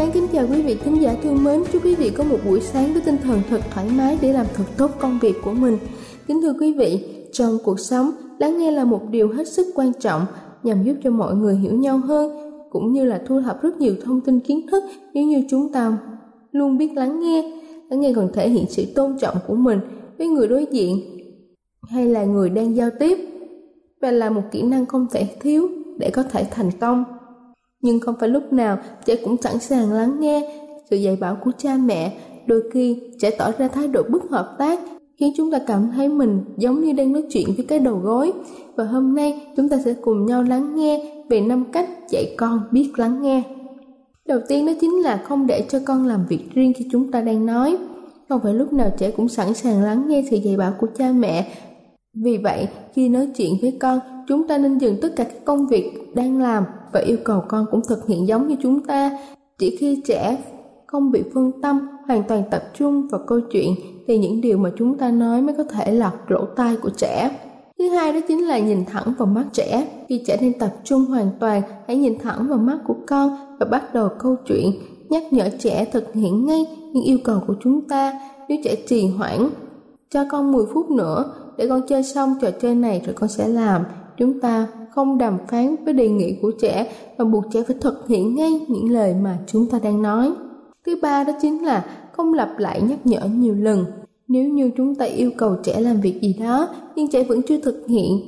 Vâng, 0.00 0.28
chào 0.32 0.46
quý 0.50 0.62
vị 0.62 0.74
khán 0.74 0.94
giả 0.94 1.16
thương 1.22 1.44
mến, 1.44 1.62
chúc 1.72 1.84
quý 1.84 1.94
vị 1.94 2.10
có 2.10 2.24
một 2.24 2.38
buổi 2.46 2.60
sáng 2.60 2.92
với 2.92 3.02
tinh 3.02 3.16
thần 3.22 3.40
thật 3.50 3.60
thoải 3.70 3.86
mái 3.96 4.18
để 4.22 4.32
làm 4.32 4.46
thật 4.54 4.64
tốt 4.76 4.90
công 5.00 5.18
việc 5.22 5.36
của 5.44 5.52
mình. 5.52 5.78
Kính 6.26 6.42
thưa 6.42 6.54
quý 6.60 6.72
vị, 6.72 7.04
trong 7.32 7.58
cuộc 7.64 7.80
sống, 7.80 8.10
lắng 8.38 8.58
nghe 8.58 8.70
là 8.70 8.84
một 8.84 9.00
điều 9.10 9.32
hết 9.32 9.48
sức 9.48 9.66
quan 9.74 9.92
trọng 10.00 10.26
nhằm 10.62 10.82
giúp 10.82 10.94
cho 11.04 11.10
mọi 11.10 11.34
người 11.34 11.56
hiểu 11.56 11.72
nhau 11.72 11.98
hơn, 11.98 12.32
cũng 12.70 12.92
như 12.92 13.04
là 13.04 13.22
thu 13.26 13.42
thập 13.42 13.62
rất 13.62 13.76
nhiều 13.76 13.94
thông 14.04 14.20
tin 14.20 14.40
kiến 14.40 14.66
thức 14.70 14.84
nếu 15.14 15.24
như 15.24 15.44
chúng 15.50 15.72
ta 15.72 15.98
luôn 16.52 16.78
biết 16.78 16.92
lắng 16.96 17.20
nghe. 17.20 17.60
Lắng 17.90 18.00
nghe 18.00 18.12
còn 18.12 18.30
thể 18.32 18.48
hiện 18.48 18.64
sự 18.68 18.84
tôn 18.94 19.18
trọng 19.18 19.36
của 19.46 19.54
mình 19.54 19.80
với 20.18 20.26
người 20.26 20.48
đối 20.48 20.66
diện 20.70 21.00
hay 21.82 22.06
là 22.06 22.24
người 22.24 22.50
đang 22.50 22.76
giao 22.76 22.90
tiếp 22.98 23.18
và 24.00 24.10
là 24.10 24.30
một 24.30 24.42
kỹ 24.52 24.62
năng 24.62 24.86
không 24.86 25.06
thể 25.12 25.28
thiếu 25.40 25.68
để 25.98 26.10
có 26.10 26.22
thể 26.22 26.46
thành 26.50 26.70
công 26.80 27.04
nhưng 27.82 28.00
không 28.00 28.14
phải 28.20 28.28
lúc 28.28 28.52
nào 28.52 28.78
trẻ 29.04 29.16
cũng 29.24 29.36
sẵn 29.42 29.58
sàng 29.58 29.92
lắng 29.92 30.20
nghe 30.20 30.60
sự 30.90 30.96
dạy 30.96 31.16
bảo 31.16 31.36
của 31.44 31.50
cha 31.58 31.76
mẹ. 31.84 32.12
Đôi 32.46 32.62
khi, 32.72 33.00
trẻ 33.20 33.30
tỏ 33.30 33.52
ra 33.58 33.68
thái 33.68 33.88
độ 33.88 34.02
bất 34.10 34.30
hợp 34.30 34.54
tác, 34.58 34.80
khiến 35.20 35.32
chúng 35.36 35.52
ta 35.52 35.58
cảm 35.66 35.90
thấy 35.94 36.08
mình 36.08 36.44
giống 36.56 36.84
như 36.84 36.92
đang 36.92 37.12
nói 37.12 37.22
chuyện 37.30 37.46
với 37.56 37.66
cái 37.68 37.78
đầu 37.78 37.96
gối. 37.96 38.32
Và 38.76 38.84
hôm 38.84 39.14
nay, 39.14 39.46
chúng 39.56 39.68
ta 39.68 39.78
sẽ 39.84 39.94
cùng 40.02 40.26
nhau 40.26 40.42
lắng 40.42 40.74
nghe 40.76 41.12
về 41.28 41.40
năm 41.40 41.64
cách 41.72 41.88
dạy 42.10 42.34
con 42.38 42.60
biết 42.70 42.92
lắng 42.96 43.22
nghe. 43.22 43.42
Đầu 44.26 44.40
tiên 44.48 44.66
đó 44.66 44.72
chính 44.80 45.02
là 45.02 45.16
không 45.16 45.46
để 45.46 45.64
cho 45.68 45.78
con 45.84 46.06
làm 46.06 46.26
việc 46.28 46.54
riêng 46.54 46.72
khi 46.76 46.86
chúng 46.92 47.12
ta 47.12 47.20
đang 47.20 47.46
nói. 47.46 47.76
Không 48.28 48.40
phải 48.42 48.54
lúc 48.54 48.72
nào 48.72 48.90
trẻ 48.98 49.10
cũng 49.10 49.28
sẵn 49.28 49.54
sàng 49.54 49.82
lắng 49.82 50.04
nghe 50.08 50.24
sự 50.30 50.36
dạy 50.36 50.56
bảo 50.56 50.72
của 50.80 50.86
cha 50.98 51.12
mẹ 51.12 51.52
vì 52.14 52.36
vậy, 52.36 52.68
khi 52.94 53.08
nói 53.08 53.28
chuyện 53.36 53.54
với 53.62 53.76
con, 53.80 54.00
chúng 54.28 54.48
ta 54.48 54.58
nên 54.58 54.78
dừng 54.78 54.96
tất 55.02 55.08
cả 55.16 55.24
các 55.24 55.44
công 55.44 55.66
việc 55.66 56.14
đang 56.14 56.40
làm 56.40 56.64
và 56.92 57.00
yêu 57.00 57.16
cầu 57.24 57.42
con 57.48 57.66
cũng 57.70 57.80
thực 57.88 58.06
hiện 58.06 58.28
giống 58.28 58.48
như 58.48 58.56
chúng 58.62 58.86
ta. 58.86 59.18
Chỉ 59.58 59.76
khi 59.76 60.02
trẻ 60.04 60.38
không 60.86 61.12
bị 61.12 61.22
phân 61.34 61.52
tâm, 61.62 61.88
hoàn 62.06 62.22
toàn 62.22 62.42
tập 62.50 62.62
trung 62.74 63.08
vào 63.08 63.20
câu 63.26 63.40
chuyện 63.40 63.74
thì 64.06 64.18
những 64.18 64.40
điều 64.40 64.58
mà 64.58 64.70
chúng 64.76 64.98
ta 64.98 65.10
nói 65.10 65.42
mới 65.42 65.54
có 65.58 65.64
thể 65.64 65.92
lọt 65.92 66.12
lỗ 66.28 66.44
tai 66.56 66.76
của 66.76 66.90
trẻ. 66.90 67.30
Thứ 67.78 67.88
hai 67.88 68.12
đó 68.12 68.20
chính 68.28 68.48
là 68.48 68.58
nhìn 68.58 68.84
thẳng 68.84 69.14
vào 69.18 69.26
mắt 69.26 69.44
trẻ. 69.52 69.88
Khi 70.08 70.22
trẻ 70.26 70.38
nên 70.40 70.58
tập 70.58 70.72
trung 70.84 71.04
hoàn 71.04 71.30
toàn, 71.40 71.62
hãy 71.86 71.96
nhìn 71.96 72.18
thẳng 72.18 72.48
vào 72.48 72.58
mắt 72.58 72.78
của 72.86 72.96
con 73.06 73.36
và 73.60 73.66
bắt 73.66 73.94
đầu 73.94 74.08
câu 74.18 74.36
chuyện. 74.46 74.72
Nhắc 75.08 75.32
nhở 75.32 75.48
trẻ 75.58 75.84
thực 75.92 76.12
hiện 76.14 76.46
ngay 76.46 76.66
những 76.92 77.04
yêu 77.04 77.18
cầu 77.24 77.40
của 77.46 77.54
chúng 77.60 77.88
ta. 77.88 78.20
Nếu 78.48 78.58
trẻ 78.64 78.76
trì 78.88 79.06
hoãn 79.06 79.48
cho 80.10 80.24
con 80.30 80.52
10 80.52 80.64
phút 80.72 80.90
nữa 80.90 81.32
để 81.60 81.66
con 81.68 81.82
chơi 81.88 82.02
xong 82.02 82.34
trò 82.40 82.50
chơi 82.50 82.74
này 82.74 83.02
rồi 83.06 83.14
con 83.14 83.28
sẽ 83.28 83.48
làm. 83.48 83.82
Chúng 84.16 84.40
ta 84.40 84.66
không 84.90 85.18
đàm 85.18 85.38
phán 85.48 85.76
với 85.84 85.94
đề 85.94 86.08
nghị 86.08 86.38
của 86.42 86.50
trẻ 86.60 86.92
và 87.18 87.24
buộc 87.24 87.44
trẻ 87.52 87.62
phải 87.62 87.76
thực 87.80 88.08
hiện 88.08 88.34
ngay 88.34 88.50
những 88.68 88.90
lời 88.90 89.14
mà 89.14 89.38
chúng 89.46 89.66
ta 89.66 89.78
đang 89.82 90.02
nói. 90.02 90.32
Thứ 90.86 90.96
ba 91.02 91.24
đó 91.24 91.32
chính 91.42 91.64
là 91.64 91.84
không 92.12 92.34
lặp 92.34 92.58
lại 92.58 92.82
nhắc 92.82 93.06
nhở 93.06 93.20
nhiều 93.34 93.54
lần. 93.54 93.84
Nếu 94.28 94.48
như 94.48 94.70
chúng 94.76 94.94
ta 94.94 95.04
yêu 95.04 95.30
cầu 95.36 95.56
trẻ 95.62 95.80
làm 95.80 96.00
việc 96.00 96.20
gì 96.22 96.36
đó, 96.40 96.68
nhưng 96.96 97.10
trẻ 97.10 97.22
vẫn 97.22 97.42
chưa 97.42 97.60
thực 97.60 97.84
hiện, 97.88 98.20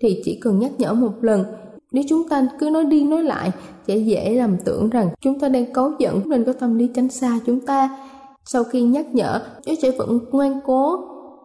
thì 0.00 0.20
chỉ 0.24 0.38
cần 0.42 0.58
nhắc 0.58 0.72
nhở 0.78 0.94
một 0.94 1.12
lần. 1.20 1.44
Nếu 1.92 2.04
chúng 2.08 2.28
ta 2.28 2.48
cứ 2.58 2.70
nói 2.70 2.84
đi 2.84 3.04
nói 3.04 3.22
lại, 3.22 3.50
trẻ 3.86 3.96
dễ 3.96 4.34
làm 4.34 4.56
tưởng 4.64 4.90
rằng 4.90 5.08
chúng 5.20 5.40
ta 5.40 5.48
đang 5.48 5.72
cấu 5.72 5.90
giận 5.98 6.20
nên 6.24 6.44
có 6.44 6.52
tâm 6.52 6.78
lý 6.78 6.88
tránh 6.94 7.08
xa 7.08 7.38
chúng 7.46 7.60
ta. 7.60 7.98
Sau 8.44 8.64
khi 8.64 8.82
nhắc 8.82 9.14
nhở 9.14 9.40
nếu 9.66 9.76
trẻ 9.82 9.90
vẫn 9.90 10.18
ngoan 10.30 10.60
cố 10.66 11.00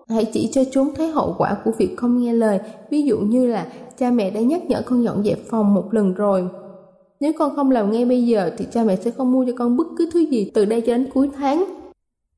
hãy 0.09 0.25
chỉ 0.25 0.49
cho 0.53 0.61
chúng 0.71 0.95
thấy 0.95 1.11
hậu 1.11 1.35
quả 1.37 1.57
của 1.65 1.71
việc 1.77 1.97
không 1.97 2.17
nghe 2.17 2.33
lời. 2.33 2.59
Ví 2.89 3.01
dụ 3.01 3.17
như 3.17 3.47
là, 3.47 3.67
cha 3.97 4.11
mẹ 4.11 4.29
đã 4.29 4.41
nhắc 4.41 4.65
nhở 4.65 4.81
con 4.85 5.03
dọn 5.03 5.23
dẹp 5.23 5.39
phòng 5.49 5.73
một 5.73 5.93
lần 5.93 6.13
rồi. 6.13 6.47
Nếu 7.19 7.33
con 7.37 7.55
không 7.55 7.71
làm 7.71 7.91
ngay 7.91 8.05
bây 8.05 8.25
giờ, 8.25 8.51
thì 8.57 8.65
cha 8.71 8.83
mẹ 8.83 8.95
sẽ 8.95 9.11
không 9.11 9.31
mua 9.31 9.45
cho 9.45 9.53
con 9.57 9.77
bất 9.77 9.87
cứ 9.97 10.09
thứ 10.13 10.19
gì 10.19 10.51
từ 10.53 10.65
đây 10.65 10.81
cho 10.81 10.93
đến 10.93 11.09
cuối 11.13 11.29
tháng. 11.35 11.65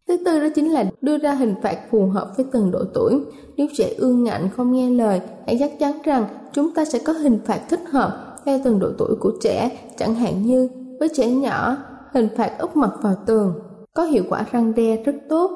Thứ 0.08 0.18
tư 0.26 0.40
đó 0.40 0.48
chính 0.56 0.72
là 0.72 0.86
đưa 1.02 1.18
ra 1.18 1.34
hình 1.34 1.56
phạt 1.64 1.78
phù 1.92 2.06
hợp 2.08 2.34
với 2.38 2.46
từng 2.52 2.72
độ 2.72 2.84
tuổi. 2.94 3.20
Nếu 3.58 3.68
trẻ 3.78 3.94
ương 3.98 4.24
ngạnh, 4.24 4.50
không 4.56 4.72
nghe 4.72 4.90
lời, 4.90 5.22
hãy 5.48 5.58
chắc 5.60 5.80
chắn 5.80 5.92
rằng 6.04 6.26
chúng 6.54 6.74
ta 6.74 6.86
sẽ 6.86 7.00
có 7.00 7.14
hình 7.14 7.40
phạt 7.46 7.62
thích 7.70 7.82
hợp 7.90 8.38
theo 8.46 8.60
từng 8.64 8.80
độ 8.80 8.88
tuổi 8.98 9.16
của 9.20 9.32
trẻ. 9.42 9.80
Chẳng 9.98 10.16
hạn 10.16 10.46
như, 10.46 10.70
với 11.00 11.10
trẻ 11.10 11.28
nhỏ, 11.30 11.78
hình 12.14 12.28
phạt 12.38 12.52
úp 12.60 12.78
mặt 12.78 12.92
vào 13.02 13.16
tường 13.26 13.54
có 13.94 14.04
hiệu 14.04 14.24
quả 14.30 14.46
răng 14.52 14.76
đe 14.76 15.04
rất 15.04 15.16
tốt. 15.30 15.52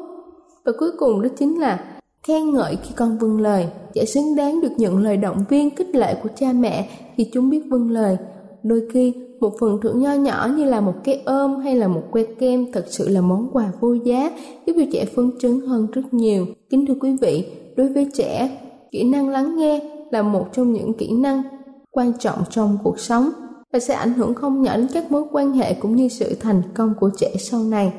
Và 0.66 0.72
cuối 0.80 0.91
cùng 1.00 1.22
đó 1.22 1.30
chính 1.38 1.59
là 1.59 1.98
khen 2.24 2.53
ngợi 2.53 2.75
khi 2.75 2.91
con 2.96 3.18
vâng 3.18 3.41
lời 3.41 3.68
trẻ 3.94 4.06
xứng 4.06 4.35
đáng 4.35 4.62
được 4.62 4.72
nhận 4.78 4.97
lời 4.97 5.18
động 5.18 5.46
viên 5.50 5.75
khích 5.75 5.96
lệ 5.96 6.16
của 6.24 6.30
cha 6.35 6.53
mẹ 6.53 6.90
khi 7.18 7.29
chúng 7.34 7.49
biết 7.49 7.61
vâng 7.70 7.90
lời. 7.90 8.17
Đôi 8.64 8.82
khi, 8.93 9.14
một 9.40 9.53
phần 9.59 9.79
thưởng 9.82 9.99
nho 9.99 10.14
nhỏ 10.14 10.49
như 10.58 10.66
là 10.66 10.82
một 10.82 10.93
cái 11.03 11.22
ôm 11.26 11.59
hay 11.59 11.76
là 11.76 11.88
một 11.88 12.03
que 12.11 12.23
kem 12.23 12.72
thật 12.72 12.85
sự 12.90 13.09
là 13.09 13.22
món 13.22 13.49
quà 13.53 13.72
vô 13.79 13.93
giá, 13.93 14.32
giúp 14.66 14.73
cho 14.78 14.84
trẻ 14.93 15.05
phấn 15.05 15.32
chấn 15.40 15.61
hơn 15.61 15.88
rất 15.91 16.14
nhiều. 16.14 16.46
Kính 16.70 16.85
thưa 16.85 16.93
quý 16.99 17.17
vị, 17.22 17.46
đối 17.76 17.93
với 17.93 18.08
trẻ, 18.14 18.58
kỹ 18.91 19.03
năng 19.03 19.29
lắng 19.29 19.58
nghe 19.58 19.79
là 20.11 20.22
một 20.22 20.46
trong 20.53 20.73
những 20.73 20.93
kỹ 20.93 21.11
năng 21.11 21.41
quan 21.91 22.14
trọng 22.20 22.40
trong 22.49 22.78
cuộc 22.84 22.99
sống 22.99 23.29
và 23.73 23.79
sẽ 23.79 23.93
ảnh 23.93 24.14
hưởng 24.14 24.34
không 24.34 24.61
nhỏ 24.61 24.78
đến 24.78 24.88
các 24.93 25.11
mối 25.11 25.23
quan 25.32 25.52
hệ 25.52 25.73
cũng 25.73 25.96
như 25.96 26.08
sự 26.08 26.35
thành 26.40 26.61
công 26.73 26.93
của 26.99 27.09
trẻ 27.17 27.32
sau 27.40 27.64
này. 27.64 27.93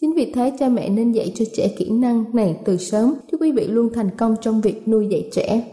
Chính 0.00 0.14
vì 0.14 0.32
thế 0.34 0.52
cha 0.58 0.68
mẹ 0.68 0.88
nên 0.88 1.12
dạy 1.12 1.32
cho 1.34 1.44
trẻ 1.56 1.68
kỹ 1.78 1.90
năng 1.90 2.24
này 2.32 2.56
từ 2.64 2.76
sớm. 2.76 3.14
Chúc 3.30 3.40
quý 3.40 3.52
vị 3.52 3.66
luôn 3.66 3.88
thành 3.94 4.10
công 4.18 4.34
trong 4.40 4.60
việc 4.60 4.88
nuôi 4.88 5.06
dạy 5.10 5.28
trẻ. 5.32 5.64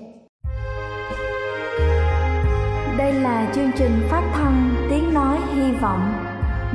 Đây 2.98 3.13
là 3.13 3.51
chương 3.56 3.71
trình 3.77 3.92
phát 4.10 4.31
thanh 4.33 4.75
Tiếng 4.89 5.13
Nói 5.13 5.38
Hy 5.56 5.71
Vọng 5.81 6.13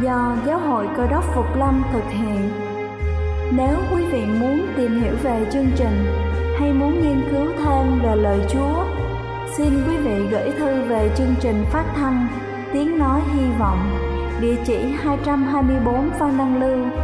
do 0.03 0.37
Giáo 0.47 0.59
hội 0.59 0.87
Cơ 0.97 1.07
đốc 1.07 1.25
Phục 1.35 1.57
Lâm 1.59 1.83
thực 1.93 2.05
hiện. 2.11 2.51
Nếu 3.57 3.77
quý 3.95 4.03
vị 4.13 4.21
muốn 4.41 4.67
tìm 4.77 5.03
hiểu 5.03 5.15
về 5.23 5.47
chương 5.53 5.69
trình 5.77 6.05
hay 6.59 6.73
muốn 6.73 7.03
nghiên 7.03 7.23
cứu 7.31 7.47
thêm 7.65 8.01
về 8.03 8.17
lời 8.17 8.41
Chúa, 8.53 8.85
xin 9.57 9.69
quý 9.89 9.97
vị 9.97 10.27
gửi 10.31 10.51
thư 10.59 10.83
về 10.89 11.11
chương 11.19 11.35
trình 11.41 11.65
phát 11.73 11.93
thanh 11.97 12.27
Tiếng 12.73 12.99
Nói 12.99 13.21
Hy 13.35 13.43
Vọng 13.59 13.79
địa 14.41 14.57
chỉ 14.67 14.79
224 14.97 16.11
Phan 16.19 16.39
Đăng 16.39 16.61
Lưu, 16.61 17.04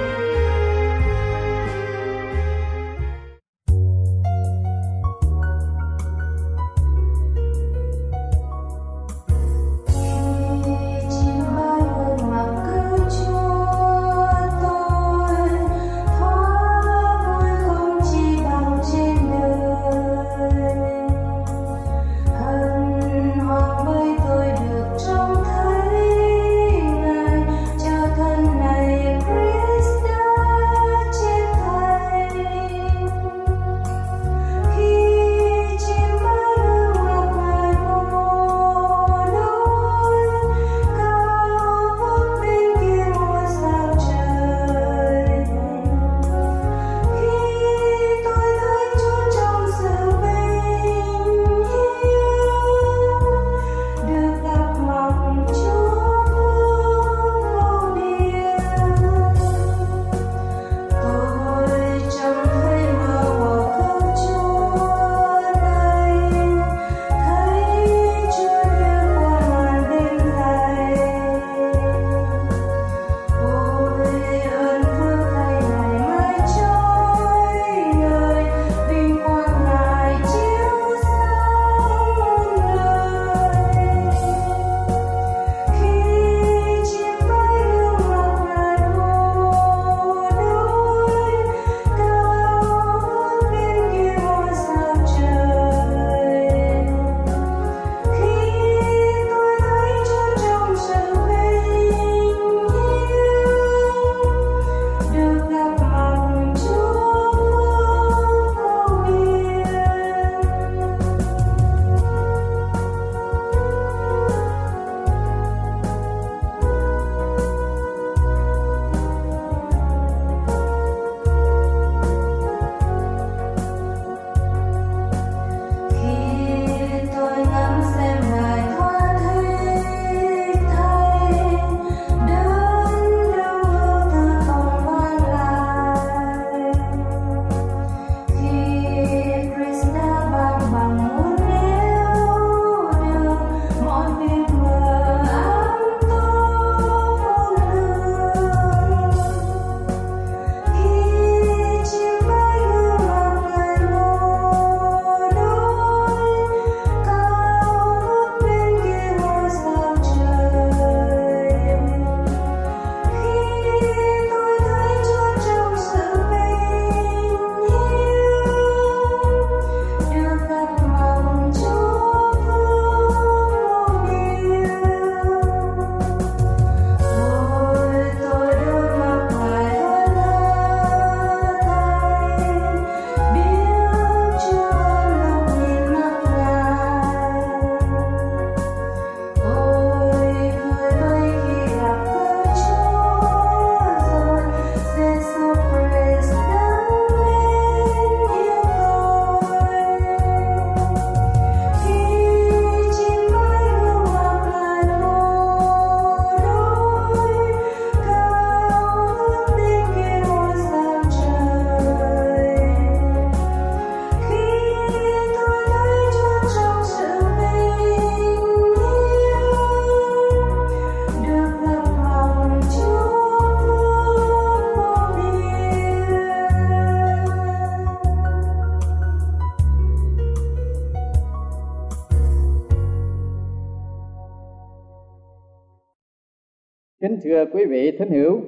Thưa 237.31 237.45
quý 237.45 237.65
vị 237.65 237.91
thính 237.99 238.09
hữu. 238.09 238.39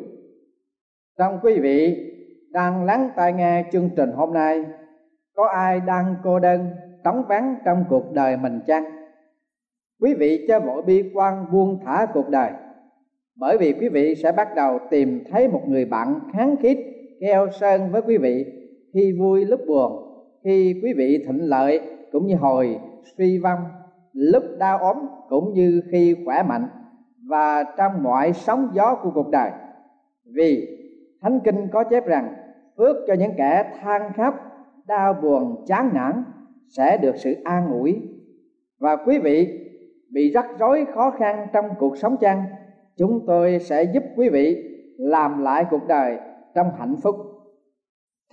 Trong 1.17 1.39
quý 1.43 1.59
vị 1.59 1.97
đang 2.51 2.85
lắng 2.85 3.09
tai 3.15 3.33
nghe 3.33 3.65
chương 3.71 3.89
trình 3.95 4.11
hôm 4.11 4.33
nay, 4.33 4.63
có 5.35 5.47
ai 5.47 5.79
đang 5.79 6.15
cô 6.23 6.39
đơn, 6.39 6.69
trống 7.03 7.23
vắng 7.29 7.55
trong 7.65 7.83
cuộc 7.89 8.13
đời 8.13 8.37
mình 8.37 8.59
chăng? 8.67 8.83
Quý 10.01 10.13
vị 10.13 10.45
cho 10.47 10.59
vội 10.59 10.81
bi 10.81 11.11
quan 11.13 11.45
buông 11.51 11.79
thả 11.85 12.07
cuộc 12.13 12.29
đời, 12.29 12.51
bởi 13.35 13.57
vì 13.57 13.73
quý 13.73 13.89
vị 13.89 14.15
sẽ 14.15 14.31
bắt 14.31 14.47
đầu 14.55 14.79
tìm 14.89 15.23
thấy 15.31 15.47
một 15.47 15.61
người 15.67 15.85
bạn 15.85 16.19
kháng 16.33 16.55
khít, 16.61 16.77
keo 17.21 17.47
sơn 17.59 17.91
với 17.91 18.01
quý 18.01 18.17
vị 18.17 18.45
khi 18.93 19.13
vui 19.19 19.45
lúc 19.45 19.59
buồn, 19.67 19.91
khi 20.43 20.79
quý 20.83 20.93
vị 20.97 21.23
thịnh 21.27 21.49
lợi 21.49 21.81
cũng 22.11 22.27
như 22.27 22.35
hồi 22.35 22.79
suy 23.17 23.37
vong, 23.37 23.59
lúc 24.13 24.43
đau 24.59 24.77
ốm 24.77 24.97
cũng 25.29 25.53
như 25.53 25.81
khi 25.91 26.15
khỏe 26.25 26.43
mạnh 26.43 26.67
và 27.29 27.63
trong 27.77 28.03
mọi 28.03 28.33
sóng 28.33 28.69
gió 28.73 28.95
của 28.95 29.11
cuộc 29.15 29.29
đời. 29.29 29.51
Vì 30.35 30.79
thánh 31.21 31.39
kinh 31.39 31.67
có 31.71 31.83
chép 31.83 32.05
rằng, 32.05 32.33
phước 32.77 32.95
cho 33.07 33.13
những 33.13 33.31
kẻ 33.37 33.71
than 33.81 34.13
khóc, 34.13 34.35
đau 34.87 35.13
buồn, 35.13 35.65
chán 35.67 35.89
nản 35.93 36.23
sẽ 36.69 36.97
được 36.97 37.15
sự 37.15 37.35
an 37.43 37.71
ủi. 37.71 38.01
Và 38.79 38.95
quý 38.95 39.19
vị 39.19 39.59
bị 40.09 40.31
rắc 40.31 40.45
rối 40.59 40.85
khó 40.93 41.11
khăn 41.11 41.47
trong 41.53 41.65
cuộc 41.79 41.97
sống 41.97 42.17
chăng? 42.17 42.43
Chúng 42.97 43.25
tôi 43.27 43.59
sẽ 43.59 43.83
giúp 43.83 44.03
quý 44.15 44.29
vị 44.29 44.69
làm 44.97 45.43
lại 45.43 45.65
cuộc 45.69 45.87
đời 45.87 46.17
trong 46.55 46.71
hạnh 46.79 46.95
phúc. 47.03 47.15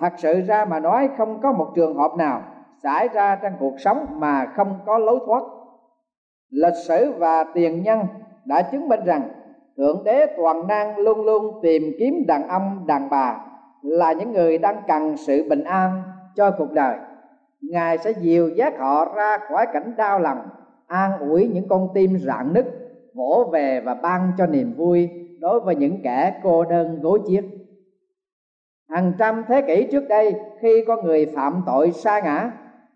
Thật 0.00 0.12
sự 0.16 0.40
ra 0.40 0.64
mà 0.64 0.80
nói, 0.80 1.08
không 1.16 1.40
có 1.40 1.52
một 1.52 1.72
trường 1.76 1.94
hợp 1.94 2.10
nào 2.18 2.42
xảy 2.82 3.08
ra 3.08 3.36
trong 3.42 3.52
cuộc 3.60 3.74
sống 3.78 4.06
mà 4.20 4.46
không 4.46 4.78
có 4.86 4.98
lối 4.98 5.18
thoát. 5.26 5.42
Lịch 6.50 6.76
sử 6.86 7.12
và 7.18 7.44
tiền 7.54 7.82
nhân 7.82 7.98
đã 8.50 8.62
chứng 8.62 8.88
minh 8.88 9.00
rằng 9.04 9.28
thượng 9.76 10.04
đế 10.04 10.26
toàn 10.36 10.66
năng 10.66 10.98
luôn 10.98 11.24
luôn 11.24 11.60
tìm 11.62 11.82
kiếm 11.98 12.24
đàn 12.26 12.48
ông, 12.48 12.86
đàn 12.86 13.10
bà 13.10 13.40
là 13.82 14.12
những 14.12 14.32
người 14.32 14.58
đang 14.58 14.82
cần 14.88 15.16
sự 15.16 15.48
bình 15.48 15.64
an 15.64 16.02
cho 16.36 16.50
cuộc 16.50 16.72
đời. 16.72 16.96
Ngài 17.60 17.98
sẽ 17.98 18.10
dìu 18.10 18.48
dắt 18.48 18.74
họ 18.78 19.14
ra 19.14 19.38
khỏi 19.38 19.66
cảnh 19.72 19.94
đau 19.96 20.18
lòng, 20.18 20.38
an 20.86 21.12
ủi 21.20 21.50
những 21.54 21.68
con 21.68 21.88
tim 21.94 22.18
rạn 22.18 22.52
nứt, 22.52 22.66
vỗ 23.14 23.50
về 23.52 23.80
và 23.80 23.94
ban 23.94 24.32
cho 24.38 24.46
niềm 24.46 24.74
vui 24.76 25.08
đối 25.40 25.60
với 25.60 25.76
những 25.76 26.02
kẻ 26.02 26.40
cô 26.42 26.64
đơn 26.64 27.00
gối 27.02 27.20
chiếc. 27.26 27.44
Hàng 28.88 29.12
trăm 29.18 29.44
thế 29.48 29.62
kỷ 29.62 29.88
trước 29.92 30.08
đây, 30.08 30.34
khi 30.60 30.84
con 30.86 31.04
người 31.04 31.26
phạm 31.26 31.62
tội 31.66 31.90
sa 31.92 32.20
ngã 32.20 32.50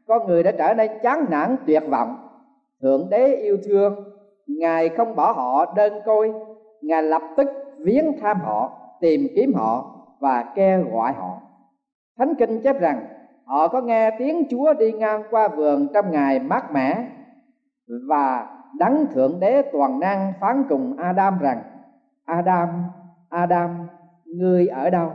con 0.07 0.27
người 0.27 0.43
đã 0.43 0.53
trở 0.53 0.75
nên 0.75 0.91
chán 1.03 1.27
nản, 1.31 1.57
tuyệt 1.67 1.83
vọng. 1.89 2.17
Thượng 2.83 3.11
đế 3.11 3.35
yêu 3.37 3.59
thương 3.65 4.14
ngài 4.47 4.89
không 4.89 5.17
bỏ 5.17 5.33
họ 5.33 5.73
đơn 5.77 5.93
côi. 6.05 6.33
Ngài 6.83 7.03
lập 7.03 7.23
tức 7.37 7.49
viếng 7.79 8.19
thăm 8.21 8.41
họ, 8.41 8.73
tìm 9.01 9.27
kiếm 9.37 9.55
họ 9.55 9.95
và 10.21 10.45
kêu 10.55 10.85
gọi 10.93 11.13
họ. 11.13 11.41
Thánh 12.19 12.35
kinh 12.35 12.61
chép 12.63 12.81
rằng, 12.81 13.07
họ 13.45 13.69
có 13.69 13.81
nghe 13.81 14.11
tiếng 14.19 14.45
chúa 14.51 14.75
đi 14.75 14.93
ngang 14.93 15.23
qua 15.31 15.49
vườn 15.49 15.89
trong 15.95 16.11
ngày 16.11 16.39
mát 16.39 16.73
mẻ 16.73 17.09
và 18.09 18.47
đấng 18.79 19.07
thượng 19.07 19.41
đế 19.41 19.63
toàn 19.73 20.01
năng 20.01 20.33
phán 20.41 20.65
cùng 20.69 20.97
adam 20.97 21.39
rằng, 21.39 21.63
adam 22.25 22.69
adam, 23.35 23.87
ngươi 24.25 24.67
ở 24.67 24.91
đâu? 24.91 25.11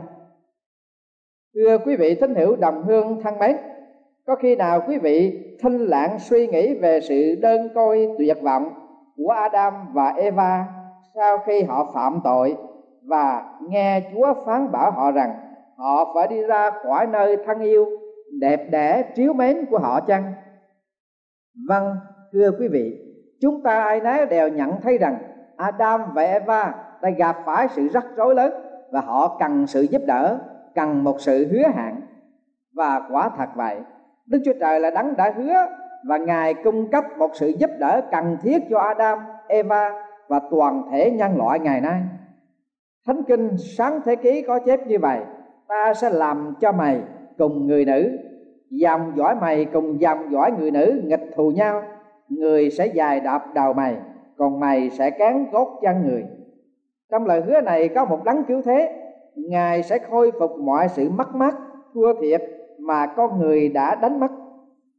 Thưa 1.54 1.78
quý 1.78 1.96
vị 1.96 2.14
thính 2.14 2.34
hữu 2.34 2.56
đồng 2.56 2.82
hương 2.82 3.22
thân 3.22 3.38
mến, 3.38 3.56
có 4.26 4.36
khi 4.36 4.56
nào 4.56 4.82
quý 4.88 4.98
vị 4.98 5.42
thinh 5.62 5.78
lặng 5.78 6.18
suy 6.18 6.46
nghĩ 6.46 6.74
về 6.74 7.00
sự 7.00 7.34
đơn 7.42 7.68
côi 7.74 8.08
tuyệt 8.18 8.38
vọng 8.42 8.79
của 9.20 9.30
adam 9.30 9.74
và 9.92 10.14
eva 10.16 10.66
sau 11.14 11.38
khi 11.38 11.62
họ 11.62 11.90
phạm 11.94 12.20
tội 12.24 12.56
và 13.08 13.44
nghe 13.68 14.10
chúa 14.12 14.34
phán 14.46 14.72
bảo 14.72 14.90
họ 14.90 15.10
rằng 15.10 15.34
họ 15.76 16.12
phải 16.14 16.28
đi 16.28 16.42
ra 16.42 16.70
khỏi 16.70 17.06
nơi 17.06 17.36
thân 17.46 17.60
yêu 17.60 17.86
đẹp 18.40 18.66
đẽ 18.70 19.02
chiếu 19.14 19.32
mến 19.32 19.66
của 19.70 19.78
họ 19.78 20.00
chăng? 20.00 20.32
Vâng 21.68 21.96
thưa 22.32 22.50
quý 22.58 22.68
vị, 22.68 22.98
chúng 23.40 23.62
ta 23.62 23.82
ai 23.84 24.00
nấy 24.00 24.26
đều 24.26 24.48
nhận 24.48 24.80
thấy 24.80 24.98
rằng 24.98 25.18
adam 25.56 26.00
và 26.14 26.22
eva 26.22 26.74
đã 27.02 27.10
gặp 27.10 27.36
phải 27.44 27.68
sự 27.68 27.88
rắc 27.88 28.04
rối 28.16 28.34
lớn 28.34 28.52
và 28.92 29.00
họ 29.00 29.36
cần 29.40 29.66
sự 29.66 29.82
giúp 29.82 30.02
đỡ, 30.06 30.38
cần 30.74 31.04
một 31.04 31.16
sự 31.20 31.46
hứa 31.50 31.68
hẹn. 31.74 31.94
Và 32.74 33.00
quả 33.10 33.30
thật 33.36 33.48
vậy, 33.54 33.76
đức 34.26 34.38
chúa 34.44 34.52
trời 34.60 34.80
là 34.80 34.90
đấng 34.90 35.16
đã 35.16 35.32
hứa 35.36 35.66
và 36.08 36.16
ngài 36.18 36.54
cung 36.54 36.90
cấp 36.90 37.04
một 37.18 37.30
sự 37.34 37.48
giúp 37.48 37.70
đỡ 37.78 38.00
cần 38.10 38.36
thiết 38.42 38.58
cho 38.70 38.78
adam, 38.78 39.18
eva 39.48 39.90
và 40.28 40.40
toàn 40.50 40.82
thể 40.90 41.10
nhân 41.10 41.36
loại 41.36 41.58
ngày 41.58 41.80
nay. 41.80 42.02
Thánh 43.06 43.22
kinh 43.22 43.56
sáng 43.58 44.00
thế 44.04 44.16
ký 44.16 44.42
có 44.42 44.58
chép 44.58 44.86
như 44.86 44.98
vậy, 44.98 45.20
ta 45.68 45.94
sẽ 45.94 46.10
làm 46.10 46.54
cho 46.60 46.72
mày 46.72 47.02
cùng 47.38 47.66
người 47.66 47.84
nữ, 47.84 48.18
dòng 48.70 49.12
dõi 49.16 49.34
mày 49.34 49.64
cùng 49.64 50.00
dòng 50.00 50.32
dõi 50.32 50.52
người 50.58 50.70
nữ 50.70 51.00
nghịch 51.04 51.30
thù 51.36 51.50
nhau. 51.50 51.82
Người 52.28 52.70
sẽ 52.70 52.86
dài 52.86 53.20
đạp 53.20 53.54
đầu 53.54 53.72
mày, 53.72 53.96
còn 54.36 54.60
mày 54.60 54.90
sẽ 54.90 55.10
cán 55.10 55.46
gót 55.52 55.78
chân 55.82 56.02
người. 56.06 56.24
Trong 57.10 57.26
lời 57.26 57.40
hứa 57.40 57.60
này 57.60 57.88
có 57.88 58.04
một 58.04 58.24
đấng 58.24 58.44
cứu 58.44 58.62
thế. 58.62 58.96
Ngài 59.36 59.82
sẽ 59.82 59.98
khôi 59.98 60.32
phục 60.38 60.58
mọi 60.58 60.88
sự 60.88 61.10
mất 61.10 61.34
mát, 61.34 61.54
thua 61.94 62.20
thiệt 62.20 62.42
mà 62.78 63.06
con 63.06 63.38
người 63.40 63.68
đã 63.68 63.94
đánh 63.94 64.20
mất 64.20 64.30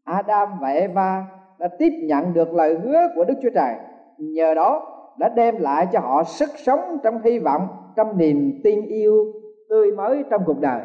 adam 0.04 0.50
và 0.62 0.70
eva 0.70 1.26
đã 1.60 1.68
tiếp 1.80 1.92
nhận 2.04 2.34
được 2.34 2.54
lời 2.54 2.78
hứa 2.84 3.08
của 3.16 3.24
đức 3.24 3.36
chúa 3.42 3.50
trời 3.56 3.76
nhờ 4.18 4.54
đó, 4.54 4.88
đã 5.20 5.30
đem 5.30 5.58
lại 5.58 5.88
cho 5.92 6.00
họ 6.00 6.24
sức 6.24 6.50
sống 6.66 6.98
trong 7.04 7.22
hy 7.22 7.40
vọng, 7.40 7.68
trong 7.96 8.18
niềm 8.18 8.62
tin 8.64 8.86
yêu 8.86 9.34
tươi 9.70 9.92
mới 9.92 10.24
trong 10.30 10.44
cuộc 10.46 10.60
đời 10.60 10.82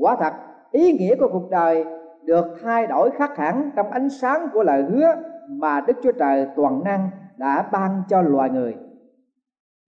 quả 0.00 0.16
thật, 0.16 0.32
ý 0.72 0.92
nghĩa 0.92 1.14
của 1.16 1.28
cuộc 1.32 1.50
đời 1.50 1.84
được 2.24 2.46
thay 2.62 2.86
đổi 2.86 3.10
khác 3.10 3.36
hẳn 3.36 3.70
trong 3.76 3.90
ánh 3.90 4.08
sáng 4.08 4.48
của 4.52 4.62
lời 4.62 4.82
hứa 4.82 5.14
mà 5.48 5.80
Đức 5.86 5.96
Chúa 6.02 6.12
Trời 6.12 6.46
toàn 6.56 6.84
năng 6.84 7.10
đã 7.36 7.68
ban 7.72 8.02
cho 8.08 8.22
loài 8.22 8.50
người. 8.50 8.74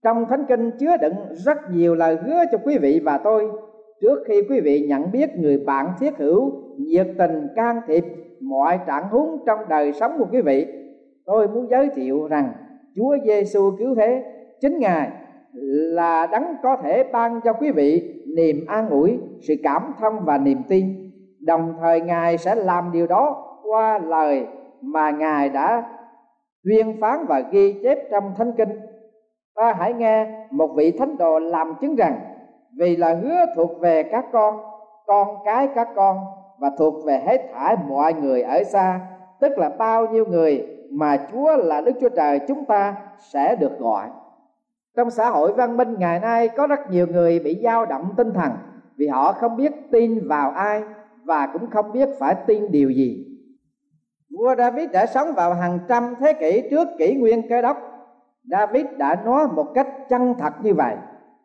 Trong 0.03 0.25
Thánh 0.29 0.45
Kinh 0.45 0.71
chứa 0.79 0.97
đựng 0.97 1.15
rất 1.31 1.57
nhiều 1.71 1.95
lời 1.95 2.17
hứa 2.25 2.43
cho 2.51 2.57
quý 2.65 2.77
vị 2.77 3.01
và 3.05 3.17
tôi 3.17 3.51
trước 4.01 4.23
khi 4.27 4.41
quý 4.49 4.59
vị 4.59 4.85
nhận 4.89 5.11
biết 5.11 5.29
người 5.35 5.57
bạn 5.57 5.93
thiết 5.99 6.17
hữu 6.17 6.51
nhiệt 6.77 7.07
tình 7.17 7.47
can 7.55 7.81
thiệp 7.87 8.03
mọi 8.49 8.79
trạng 8.87 9.09
huống 9.09 9.43
trong 9.45 9.59
đời 9.69 9.93
sống 9.93 10.11
của 10.19 10.25
quý 10.31 10.41
vị. 10.41 10.67
Tôi 11.25 11.47
muốn 11.47 11.67
giới 11.69 11.89
thiệu 11.95 12.27
rằng 12.27 12.53
Chúa 12.95 13.17
Giêsu 13.25 13.71
cứu 13.79 13.95
thế 13.95 14.23
chính 14.61 14.79
Ngài 14.79 15.09
là 15.93 16.27
đấng 16.27 16.55
có 16.63 16.77
thể 16.83 17.03
ban 17.03 17.41
cho 17.43 17.53
quý 17.53 17.71
vị 17.71 18.21
niềm 18.35 18.65
an 18.67 18.89
ủi, 18.89 19.19
sự 19.41 19.53
cảm 19.63 19.93
thông 19.99 20.25
và 20.25 20.37
niềm 20.37 20.61
tin. 20.67 21.11
Đồng 21.45 21.73
thời 21.81 22.01
Ngài 22.01 22.37
sẽ 22.37 22.55
làm 22.55 22.91
điều 22.93 23.07
đó 23.07 23.53
qua 23.63 23.99
lời 23.99 24.47
mà 24.81 25.11
ngài 25.11 25.49
đã 25.49 25.83
tuyên 26.63 26.97
phán 27.01 27.25
và 27.25 27.39
ghi 27.51 27.79
chép 27.83 27.97
trong 28.11 28.33
thánh 28.37 28.51
kinh 28.57 28.79
ta 29.55 29.73
hãy 29.73 29.93
nghe 29.93 30.27
một 30.51 30.67
vị 30.75 30.91
thánh 30.91 31.17
đồ 31.17 31.39
làm 31.39 31.75
chứng 31.81 31.95
rằng 31.95 32.19
vì 32.79 32.95
là 32.95 33.15
hứa 33.15 33.45
thuộc 33.55 33.79
về 33.79 34.03
các 34.03 34.25
con 34.31 34.59
con 35.07 35.27
cái 35.45 35.67
các 35.75 35.87
con 35.95 36.17
và 36.63 36.71
thuộc 36.77 37.05
về 37.05 37.19
hết 37.25 37.41
thảy 37.53 37.75
mọi 37.87 38.13
người 38.13 38.41
ở 38.41 38.63
xa, 38.63 38.99
tức 39.39 39.57
là 39.57 39.69
bao 39.69 40.07
nhiêu 40.07 40.25
người 40.25 40.67
mà 40.91 41.17
Chúa 41.31 41.55
là 41.55 41.81
Đức 41.81 41.91
Chúa 42.01 42.09
Trời 42.09 42.39
chúng 42.47 42.65
ta 42.65 42.95
sẽ 43.19 43.55
được 43.55 43.79
gọi. 43.79 44.07
Trong 44.95 45.09
xã 45.09 45.29
hội 45.29 45.53
văn 45.53 45.77
minh 45.77 45.95
ngày 45.99 46.19
nay, 46.19 46.47
có 46.47 46.67
rất 46.67 46.79
nhiều 46.91 47.07
người 47.07 47.39
bị 47.39 47.59
dao 47.63 47.85
động 47.85 48.09
tinh 48.17 48.33
thần 48.33 48.51
vì 48.97 49.07
họ 49.07 49.33
không 49.33 49.57
biết 49.57 49.71
tin 49.91 50.27
vào 50.27 50.51
ai 50.51 50.83
và 51.23 51.47
cũng 51.53 51.69
không 51.69 51.91
biết 51.91 52.09
phải 52.19 52.35
tin 52.47 52.71
điều 52.71 52.89
gì. 52.89 53.25
Vua 54.37 54.55
David 54.55 54.91
đã 54.91 55.05
sống 55.05 55.33
vào 55.35 55.53
hàng 55.53 55.79
trăm 55.87 56.15
thế 56.19 56.33
kỷ 56.33 56.69
trước 56.71 56.87
kỷ 56.97 57.15
nguyên 57.15 57.49
cơ 57.49 57.61
đốc. 57.61 57.77
David 58.43 58.85
đã 58.97 59.21
nói 59.25 59.47
một 59.47 59.73
cách 59.73 59.87
chân 60.09 60.33
thật 60.39 60.53
như 60.63 60.73
vậy, 60.73 60.95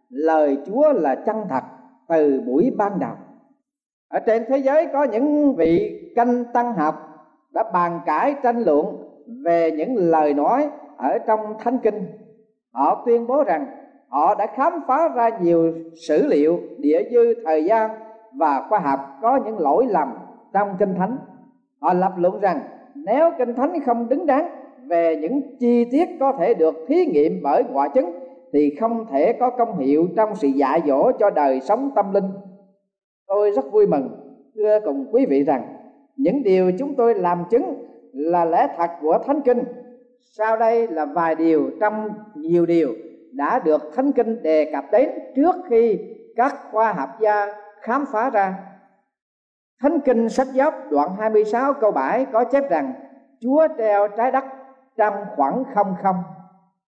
lời 0.08 0.58
Chúa 0.66 0.92
là 0.92 1.14
chân 1.14 1.36
thật 1.48 1.62
từ 2.08 2.42
buổi 2.46 2.72
ban 2.76 2.98
đầu 2.98 3.14
ở 4.08 4.18
trên 4.18 4.44
thế 4.48 4.58
giới 4.58 4.86
có 4.92 5.04
những 5.04 5.54
vị 5.56 6.00
canh 6.16 6.44
tăng 6.52 6.72
học 6.72 6.94
đã 7.52 7.64
bàn 7.72 8.00
cãi 8.06 8.34
tranh 8.42 8.62
luận 8.62 8.96
về 9.44 9.70
những 9.70 9.96
lời 9.96 10.34
nói 10.34 10.68
ở 10.96 11.18
trong 11.18 11.40
thánh 11.58 11.78
kinh. 11.78 12.06
Họ 12.72 13.02
tuyên 13.06 13.26
bố 13.26 13.44
rằng 13.44 13.66
họ 14.08 14.34
đã 14.34 14.46
khám 14.46 14.72
phá 14.86 15.08
ra 15.08 15.30
nhiều 15.40 15.74
sử 16.08 16.26
liệu 16.26 16.60
địa 16.78 17.02
dư 17.10 17.34
thời 17.44 17.64
gian 17.64 17.90
và 18.32 18.66
khoa 18.68 18.78
học 18.78 19.00
có 19.22 19.40
những 19.44 19.58
lỗi 19.58 19.86
lầm 19.90 20.14
trong 20.52 20.68
kinh 20.78 20.94
thánh. 20.94 21.18
Họ 21.80 21.92
lập 21.92 22.12
luận 22.16 22.40
rằng 22.40 22.60
nếu 22.94 23.30
kinh 23.38 23.54
thánh 23.54 23.80
không 23.86 24.08
đứng 24.08 24.26
đắn 24.26 24.48
về 24.86 25.16
những 25.16 25.56
chi 25.58 25.84
tiết 25.84 26.08
có 26.20 26.32
thể 26.38 26.54
được 26.54 26.74
thí 26.88 27.06
nghiệm 27.06 27.40
bởi 27.42 27.64
quả 27.72 27.88
chứng, 27.88 28.12
thì 28.52 28.76
không 28.80 29.06
thể 29.10 29.32
có 29.32 29.50
công 29.50 29.78
hiệu 29.78 30.08
trong 30.16 30.34
sự 30.36 30.48
dạy 30.48 30.82
dỗ 30.86 31.12
cho 31.18 31.30
đời 31.30 31.60
sống 31.60 31.90
tâm 31.94 32.12
linh 32.12 32.30
tôi 33.28 33.50
rất 33.50 33.72
vui 33.72 33.86
mừng 33.86 34.08
thưa 34.54 34.80
cùng 34.84 35.06
quý 35.12 35.26
vị 35.26 35.44
rằng 35.44 35.76
những 36.16 36.42
điều 36.42 36.72
chúng 36.78 36.94
tôi 36.94 37.14
làm 37.14 37.44
chứng 37.50 37.84
là 38.12 38.44
lẽ 38.44 38.68
thật 38.76 38.90
của 39.00 39.18
thánh 39.26 39.40
kinh 39.40 39.64
sau 40.20 40.56
đây 40.56 40.88
là 40.88 41.04
vài 41.04 41.34
điều 41.34 41.70
trong 41.80 42.08
nhiều 42.34 42.66
điều 42.66 42.94
đã 43.32 43.58
được 43.58 43.82
thánh 43.94 44.12
kinh 44.12 44.42
đề 44.42 44.72
cập 44.72 44.84
đến 44.92 45.10
trước 45.36 45.54
khi 45.68 45.98
các 46.36 46.54
khoa 46.70 46.92
học 46.92 47.08
gia 47.20 47.46
khám 47.80 48.04
phá 48.12 48.30
ra 48.30 48.54
Thánh 49.82 50.00
kinh 50.00 50.28
sách 50.28 50.46
giáp 50.46 50.90
đoạn 50.90 51.08
26 51.18 51.74
câu 51.74 51.90
7 51.90 52.26
có 52.32 52.44
chép 52.44 52.70
rằng, 52.70 52.92
Chúa 53.40 53.66
treo 53.78 54.08
trái 54.08 54.32
đất 54.32 54.44
trong 54.96 55.14
khoảng 55.36 55.64
không 55.74 55.94
không. 56.02 56.16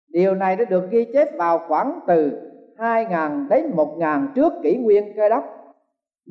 Điều 0.08 0.36
này 0.36 0.56
đã 0.56 0.66
được 0.66 0.90
ghi 0.92 1.08
chép 1.14 1.38
vào 1.38 1.60
khoảng 1.68 2.00
từ 2.08 2.32
2.000 2.78 3.48
đến 3.50 3.72
1.000 3.76 4.28
trước 4.36 4.54
kỷ 4.64 4.78
nguyên 4.78 5.14
cơ 5.16 5.30
đốc. 5.30 5.59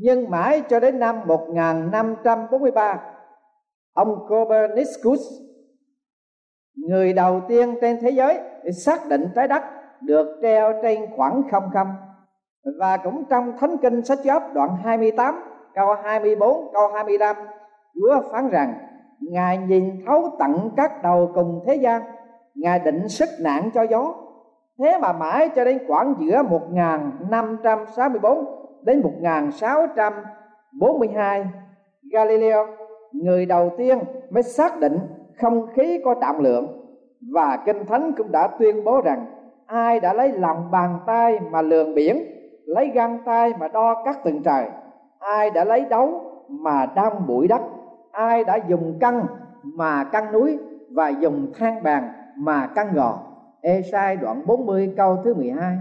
Nhưng 0.00 0.30
mãi 0.30 0.62
cho 0.68 0.80
đến 0.80 0.98
năm 0.98 1.20
1543, 1.26 3.00
ông 3.94 4.26
Copernicus, 4.28 5.20
người 6.76 7.12
đầu 7.12 7.40
tiên 7.48 7.74
trên 7.80 7.98
thế 8.00 8.10
giới 8.10 8.40
để 8.64 8.72
xác 8.72 9.08
định 9.08 9.28
trái 9.34 9.48
đất 9.48 9.62
được 10.00 10.38
treo 10.42 10.72
trên 10.82 11.06
khoảng 11.16 11.42
không 11.50 11.70
không. 11.72 11.94
Và 12.80 12.96
cũng 12.96 13.24
trong 13.24 13.58
thánh 13.58 13.76
kinh 13.76 14.04
sách 14.04 14.18
Gióp 14.18 14.42
đoạn 14.54 14.76
28 14.84 15.40
câu 15.74 15.94
24 16.02 16.72
câu 16.72 16.88
25 16.94 17.36
Chúa 17.94 18.22
phán 18.32 18.50
rằng 18.50 18.74
Ngài 19.20 19.58
nhìn 19.58 20.04
thấu 20.06 20.36
tận 20.38 20.70
các 20.76 21.02
đầu 21.02 21.30
cùng 21.34 21.64
thế 21.66 21.74
gian 21.74 22.02
Ngài 22.54 22.78
định 22.78 23.08
sức 23.08 23.28
nạn 23.40 23.70
cho 23.74 23.82
gió. 23.82 24.14
Thế 24.78 24.98
mà 24.98 25.12
mãi 25.12 25.50
cho 25.56 25.64
đến 25.64 25.78
khoảng 25.88 26.14
giữa 26.20 26.42
1564 26.42 28.67
đến 28.82 29.02
1642 29.02 31.46
Galileo, 32.12 32.66
người 33.12 33.46
đầu 33.46 33.72
tiên 33.78 33.98
mới 34.30 34.42
xác 34.42 34.80
định 34.80 34.98
không 35.40 35.66
khí 35.74 36.00
có 36.04 36.14
trọng 36.14 36.40
lượng. 36.40 36.74
Và 37.32 37.58
kinh 37.66 37.86
thánh 37.86 38.12
cũng 38.16 38.32
đã 38.32 38.48
tuyên 38.58 38.84
bố 38.84 39.00
rằng 39.00 39.26
ai 39.66 40.00
đã 40.00 40.12
lấy 40.12 40.32
lòng 40.32 40.70
bàn 40.70 40.98
tay 41.06 41.40
mà 41.50 41.62
lường 41.62 41.94
biển, 41.94 42.24
lấy 42.66 42.88
găng 42.88 43.18
tay 43.24 43.52
mà 43.58 43.68
đo 43.68 44.02
các 44.04 44.24
tầng 44.24 44.42
trời, 44.42 44.66
ai 45.18 45.50
đã 45.50 45.64
lấy 45.64 45.84
đấu 45.84 46.22
mà 46.48 46.86
đong 46.96 47.26
bụi 47.26 47.48
đất, 47.48 47.60
ai 48.12 48.44
đã 48.44 48.58
dùng 48.68 48.98
cân 49.00 49.22
mà 49.62 50.04
cân 50.04 50.32
núi 50.32 50.58
và 50.90 51.08
dùng 51.08 51.52
than 51.58 51.82
bàn 51.82 52.08
mà 52.36 52.66
cân 52.66 52.86
gò. 52.94 53.18
Esai 53.60 54.16
đoạn 54.16 54.42
40 54.46 54.94
câu 54.96 55.18
thứ 55.24 55.34
12 55.34 55.78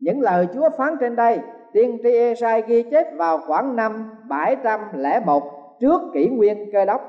những 0.00 0.20
lời 0.20 0.48
Chúa 0.54 0.70
phán 0.78 0.94
trên 1.00 1.16
đây 1.16 1.40
tiên 1.78 1.98
tri 2.02 2.10
Esai 2.10 2.62
ghi 2.66 2.82
chép 2.82 3.16
vào 3.16 3.38
khoảng 3.46 3.76
năm 3.76 4.10
701 4.28 5.42
trước 5.80 6.02
kỷ 6.14 6.28
nguyên 6.28 6.72
cơ 6.72 6.84
đốc. 6.84 7.00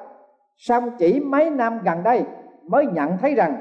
Song 0.57 0.89
chỉ 0.99 1.19
mấy 1.19 1.49
năm 1.49 1.79
gần 1.83 2.03
đây 2.03 2.23
mới 2.63 2.85
nhận 2.85 3.17
thấy 3.21 3.35
rằng 3.35 3.57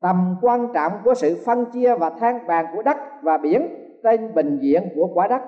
tầm 0.00 0.36
quan 0.42 0.68
trọng 0.74 0.92
của 1.04 1.14
sự 1.14 1.42
phân 1.46 1.64
chia 1.64 1.94
và 1.94 2.10
than 2.10 2.46
bàn 2.46 2.66
của 2.76 2.82
đất 2.82 2.96
và 3.22 3.38
biển 3.38 3.68
trên 4.02 4.34
bình 4.34 4.58
diện 4.60 4.82
của 4.94 5.06
quả 5.14 5.28
đất. 5.28 5.42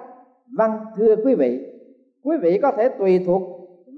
Vâng 0.58 0.72
thưa 0.96 1.16
quý 1.24 1.34
vị 1.34 1.66
quý 2.24 2.36
vị 2.42 2.58
có 2.62 2.72
thể 2.72 2.88
tùy 2.88 3.22
thuộc 3.26 3.42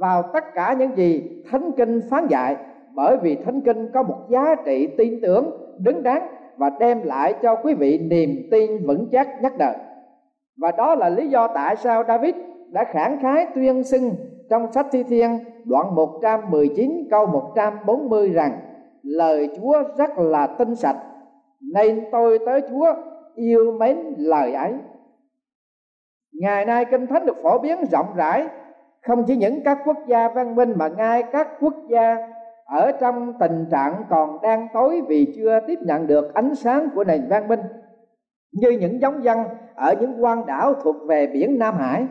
vào 0.00 0.23
tất 0.33 0.55
cả 0.55 0.76
những 0.78 0.97
gì 0.97 1.43
thánh 1.50 1.71
kinh 1.76 2.00
phán 2.11 2.26
dạy, 2.26 2.57
bởi 2.95 3.17
vì 3.23 3.35
thánh 3.35 3.61
kinh 3.61 3.88
có 3.95 4.02
một 4.02 4.19
giá 4.28 4.55
trị 4.64 4.87
tin 4.87 5.21
tưởng 5.23 5.50
đứng 5.78 6.02
đắn 6.02 6.23
và 6.57 6.71
đem 6.81 7.02
lại 7.02 7.35
cho 7.43 7.55
quý 7.55 7.75
vị 7.75 7.99
niềm 7.99 8.49
tin 8.50 8.87
vững 8.87 9.07
chắc 9.12 9.28
nhất 9.43 9.52
đời 9.59 9.75
và 10.59 10.71
đó 10.71 10.95
là 10.95 11.09
lý 11.09 11.29
do 11.29 11.49
tại 11.49 11.77
sao 11.77 12.05
David 12.09 12.35
đã 12.71 12.85
khẳng 12.85 13.19
khái 13.23 13.47
tuyên 13.55 13.85
xưng 13.85 14.15
trong 14.50 14.73
sách 14.73 14.87
Thi 14.93 15.03
Thiên 15.03 15.38
đoạn 15.65 15.95
119 15.95 17.09
câu 17.11 17.27
140 17.27 18.31
rằng, 18.31 18.61
lời 19.03 19.50
Chúa 19.57 19.83
rất 19.99 20.19
là 20.19 20.47
tinh 20.47 20.75
sạch, 20.75 20.97
nên 21.73 22.05
tôi 22.12 22.38
tới 22.47 22.62
Chúa 22.71 22.95
yêu 23.35 23.73
mến 23.79 23.97
lời 24.17 24.53
ấy. 24.53 24.73
Ngày 26.33 26.65
nay 26.65 26.85
kinh 26.85 27.07
thánh 27.07 27.27
được 27.27 27.37
phổ 27.43 27.59
biến 27.59 27.79
rộng 27.91 28.07
rãi, 28.17 28.47
không 29.07 29.25
chỉ 29.27 29.37
những 29.37 29.61
các 29.65 29.79
quốc 29.85 29.97
gia 30.07 30.29
văn 30.29 30.55
minh 30.55 30.73
mà 30.77 30.88
ngay 30.88 31.23
các 31.23 31.49
quốc 31.61 31.75
gia 31.88 32.17
ở 32.65 32.93
trong 32.93 33.33
tình 33.41 33.67
trạng 33.71 34.05
còn 34.11 34.38
đang 34.43 34.69
tối 34.75 35.03
vì 35.09 35.33
chưa 35.37 35.61
tiếp 35.67 35.79
nhận 35.83 36.07
được 36.07 36.35
ánh 36.35 36.55
sáng 36.55 36.88
của 36.95 37.05
nền 37.05 37.29
văn 37.29 37.49
minh 37.49 37.61
như 38.52 38.71
những 38.71 39.00
giống 39.00 39.25
dân 39.25 39.38
ở 39.75 39.95
những 40.00 40.25
quan 40.25 40.47
đảo 40.47 40.75
thuộc 40.83 40.97
về 41.07 41.26
biển 41.26 41.59
Nam 41.59 41.75
Hải, 41.75 42.07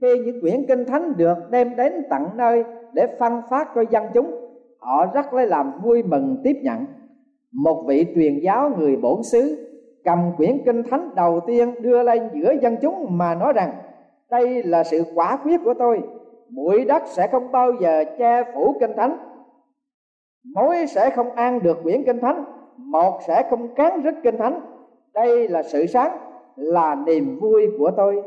khi 0.00 0.18
những 0.24 0.40
quyển 0.40 0.64
kinh 0.68 0.84
thánh 0.84 1.16
được 1.16 1.36
đem 1.50 1.76
đến 1.76 1.92
tận 2.10 2.22
nơi 2.34 2.64
để 2.92 3.06
phân 3.18 3.40
phát 3.50 3.68
cho 3.74 3.84
dân 3.90 4.04
chúng, 4.14 4.30
họ 4.78 5.06
rất 5.14 5.34
lấy 5.34 5.46
làm 5.46 5.72
vui 5.82 6.02
mừng 6.02 6.40
tiếp 6.44 6.56
nhận. 6.62 6.84
Một 7.52 7.84
vị 7.86 8.06
truyền 8.14 8.38
giáo 8.38 8.70
người 8.78 8.96
bổn 8.96 9.22
xứ 9.22 9.72
cầm 10.04 10.18
quyển 10.36 10.58
kinh 10.64 10.82
thánh 10.82 11.10
đầu 11.14 11.40
tiên 11.46 11.74
đưa 11.82 12.02
lên 12.02 12.28
giữa 12.34 12.54
dân 12.62 12.76
chúng 12.82 13.06
mà 13.10 13.34
nói 13.34 13.52
rằng, 13.52 13.72
đây 14.30 14.62
là 14.62 14.84
sự 14.84 15.02
quả 15.14 15.36
quyết 15.44 15.60
của 15.64 15.74
tôi 15.74 16.00
bụi 16.48 16.84
đất 16.84 17.02
sẽ 17.06 17.26
không 17.26 17.52
bao 17.52 17.72
giờ 17.80 18.04
che 18.18 18.42
phủ 18.54 18.74
kinh 18.80 18.96
thánh. 18.96 19.16
Mối 20.54 20.86
sẽ 20.86 21.10
không 21.10 21.32
ăn 21.32 21.62
được 21.62 21.82
quyển 21.82 22.04
kinh 22.04 22.20
thánh 22.20 22.44
một 22.76 23.18
sẽ 23.26 23.46
không 23.50 23.74
cán 23.74 24.02
rứt 24.02 24.14
kinh 24.22 24.36
thánh 24.36 24.60
đây 25.16 25.48
là 25.48 25.62
sự 25.62 25.86
sáng, 25.86 26.18
là 26.56 26.94
niềm 26.94 27.38
vui 27.40 27.66
của 27.78 27.90
tôi. 27.96 28.22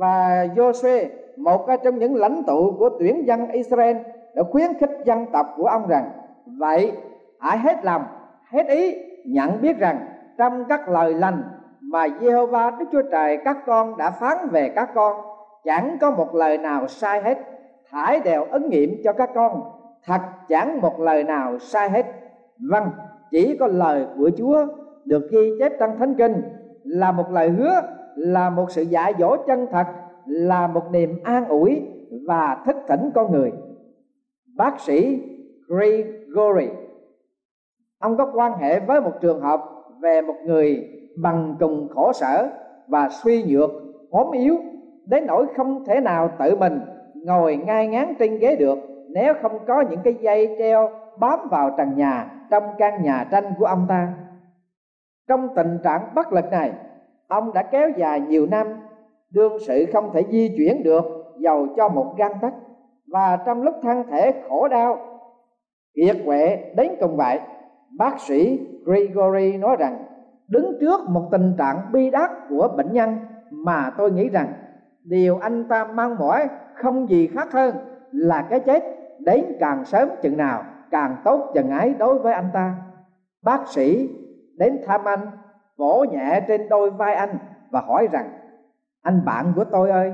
Và 0.00 0.46
Joshua 0.56 1.06
một 1.36 1.66
trong 1.84 1.98
những 1.98 2.16
lãnh 2.16 2.42
tụ 2.46 2.76
của 2.78 2.90
tuyển 2.98 3.26
dân 3.26 3.48
Israel, 3.48 3.96
đã 4.34 4.42
khuyến 4.50 4.70
khích 4.80 4.90
dân 5.04 5.26
tộc 5.32 5.46
của 5.56 5.66
ông 5.66 5.88
rằng, 5.88 6.10
vậy, 6.58 6.92
hãy 7.40 7.58
hết 7.58 7.84
lòng, 7.84 8.02
hết 8.50 8.66
ý, 8.68 8.94
nhận 9.24 9.60
biết 9.60 9.78
rằng 9.78 10.06
trong 10.38 10.64
các 10.68 10.88
lời 10.88 11.14
lành 11.14 11.42
mà 11.80 12.06
Jehovah 12.06 12.78
Đức 12.78 12.84
Chúa 12.92 13.02
Trời 13.12 13.38
các 13.44 13.56
con 13.66 13.96
đã 13.96 14.10
phán 14.10 14.36
về 14.50 14.68
các 14.68 14.90
con, 14.94 15.20
chẳng 15.64 15.96
có 16.00 16.10
một 16.10 16.34
lời 16.34 16.58
nào 16.58 16.88
sai 16.88 17.22
hết. 17.22 17.38
Thải 17.90 18.20
đều 18.20 18.44
ứng 18.44 18.68
nghiệm 18.68 18.96
cho 19.04 19.12
các 19.12 19.30
con, 19.34 19.62
thật 20.04 20.20
chẳng 20.48 20.80
một 20.80 21.00
lời 21.00 21.24
nào 21.24 21.58
sai 21.58 21.90
hết. 21.90 22.06
Vâng 22.70 22.90
chỉ 23.30 23.56
có 23.60 23.66
lời 23.66 24.06
của 24.18 24.30
Chúa 24.38 24.66
được 25.04 25.30
ghi 25.30 25.50
chép 25.58 25.72
trong 25.80 25.98
Thánh 25.98 26.14
Kinh 26.14 26.42
là 26.84 27.12
một 27.12 27.30
lời 27.30 27.48
hứa, 27.48 27.80
là 28.16 28.50
một 28.50 28.70
sự 28.70 28.82
dạy 28.82 29.14
dỗ 29.18 29.36
chân 29.46 29.66
thật, 29.70 29.86
là 30.26 30.66
một 30.66 30.82
niềm 30.90 31.20
an 31.24 31.48
ủi 31.48 31.82
và 32.26 32.62
thức 32.66 32.76
tỉnh 32.88 33.10
con 33.14 33.32
người. 33.32 33.52
Bác 34.56 34.80
sĩ 34.80 35.22
Gregory, 35.68 36.68
ông 37.98 38.16
có 38.16 38.30
quan 38.34 38.52
hệ 38.58 38.80
với 38.80 39.00
một 39.00 39.12
trường 39.20 39.40
hợp 39.40 39.60
về 40.02 40.22
một 40.22 40.36
người 40.44 40.88
bằng 41.22 41.56
cùng 41.60 41.88
khổ 41.94 42.12
sở 42.12 42.48
và 42.88 43.08
suy 43.08 43.44
nhược 43.44 43.70
ốm 44.10 44.30
yếu, 44.32 44.56
đến 45.06 45.26
nỗi 45.26 45.46
không 45.56 45.84
thể 45.84 46.00
nào 46.00 46.30
tự 46.38 46.56
mình 46.56 46.80
ngồi 47.14 47.56
ngay 47.56 47.86
ngắn 47.86 48.14
trên 48.18 48.38
ghế 48.38 48.56
được 48.56 48.78
nếu 49.08 49.34
không 49.42 49.58
có 49.66 49.84
những 49.90 50.00
cái 50.04 50.14
dây 50.20 50.56
treo 50.58 50.90
bám 51.18 51.38
vào 51.50 51.74
trần 51.78 51.96
nhà 51.96 52.30
trong 52.50 52.64
căn 52.78 53.02
nhà 53.02 53.28
tranh 53.30 53.44
của 53.58 53.64
ông 53.64 53.86
ta 53.88 54.14
trong 55.28 55.48
tình 55.54 55.78
trạng 55.84 56.14
bất 56.14 56.32
lực 56.32 56.50
này, 56.50 56.72
ông 57.28 57.52
đã 57.52 57.62
kéo 57.62 57.90
dài 57.96 58.20
nhiều 58.20 58.46
năm, 58.46 58.66
đương 59.30 59.52
sự 59.66 59.86
không 59.92 60.10
thể 60.12 60.24
di 60.30 60.54
chuyển 60.56 60.82
được 60.82 61.04
dầu 61.38 61.66
cho 61.76 61.88
một 61.88 62.14
gan 62.16 62.32
tắc 62.40 62.52
và 63.06 63.38
trong 63.46 63.62
lúc 63.62 63.74
thân 63.82 64.02
thể 64.10 64.42
khổ 64.48 64.68
đau, 64.68 64.98
kiệt 65.94 66.16
quệ 66.24 66.72
đến 66.76 66.92
cùng 67.00 67.16
vậy, 67.16 67.40
bác 67.98 68.20
sĩ 68.20 68.60
Gregory 68.84 69.56
nói 69.56 69.76
rằng, 69.78 70.04
đứng 70.48 70.76
trước 70.80 71.00
một 71.08 71.28
tình 71.30 71.54
trạng 71.58 71.92
bi 71.92 72.10
đát 72.10 72.30
của 72.48 72.68
bệnh 72.76 72.92
nhân 72.92 73.16
mà 73.50 73.90
tôi 73.98 74.10
nghĩ 74.10 74.28
rằng, 74.28 74.52
điều 75.04 75.38
anh 75.38 75.68
ta 75.68 75.84
mong 75.84 76.16
mỏi 76.18 76.48
không 76.74 77.08
gì 77.08 77.26
khác 77.26 77.52
hơn 77.52 77.74
là 78.12 78.46
cái 78.50 78.60
chết 78.60 78.84
đến 79.18 79.44
càng 79.60 79.84
sớm 79.84 80.08
chừng 80.22 80.36
nào, 80.36 80.64
càng 80.90 81.16
tốt 81.24 81.50
chừng 81.54 81.70
ấy 81.70 81.94
đối 81.98 82.18
với 82.18 82.32
anh 82.34 82.48
ta. 82.54 82.74
Bác 83.42 83.68
sĩ 83.68 84.08
đến 84.56 84.80
thăm 84.86 85.04
anh, 85.04 85.20
vỗ 85.76 86.04
nhẹ 86.12 86.40
trên 86.48 86.68
đôi 86.68 86.90
vai 86.90 87.14
anh 87.14 87.38
và 87.70 87.80
hỏi 87.80 88.08
rằng, 88.12 88.30
anh 89.02 89.24
bạn 89.24 89.52
của 89.56 89.64
tôi 89.64 89.90
ơi, 89.90 90.12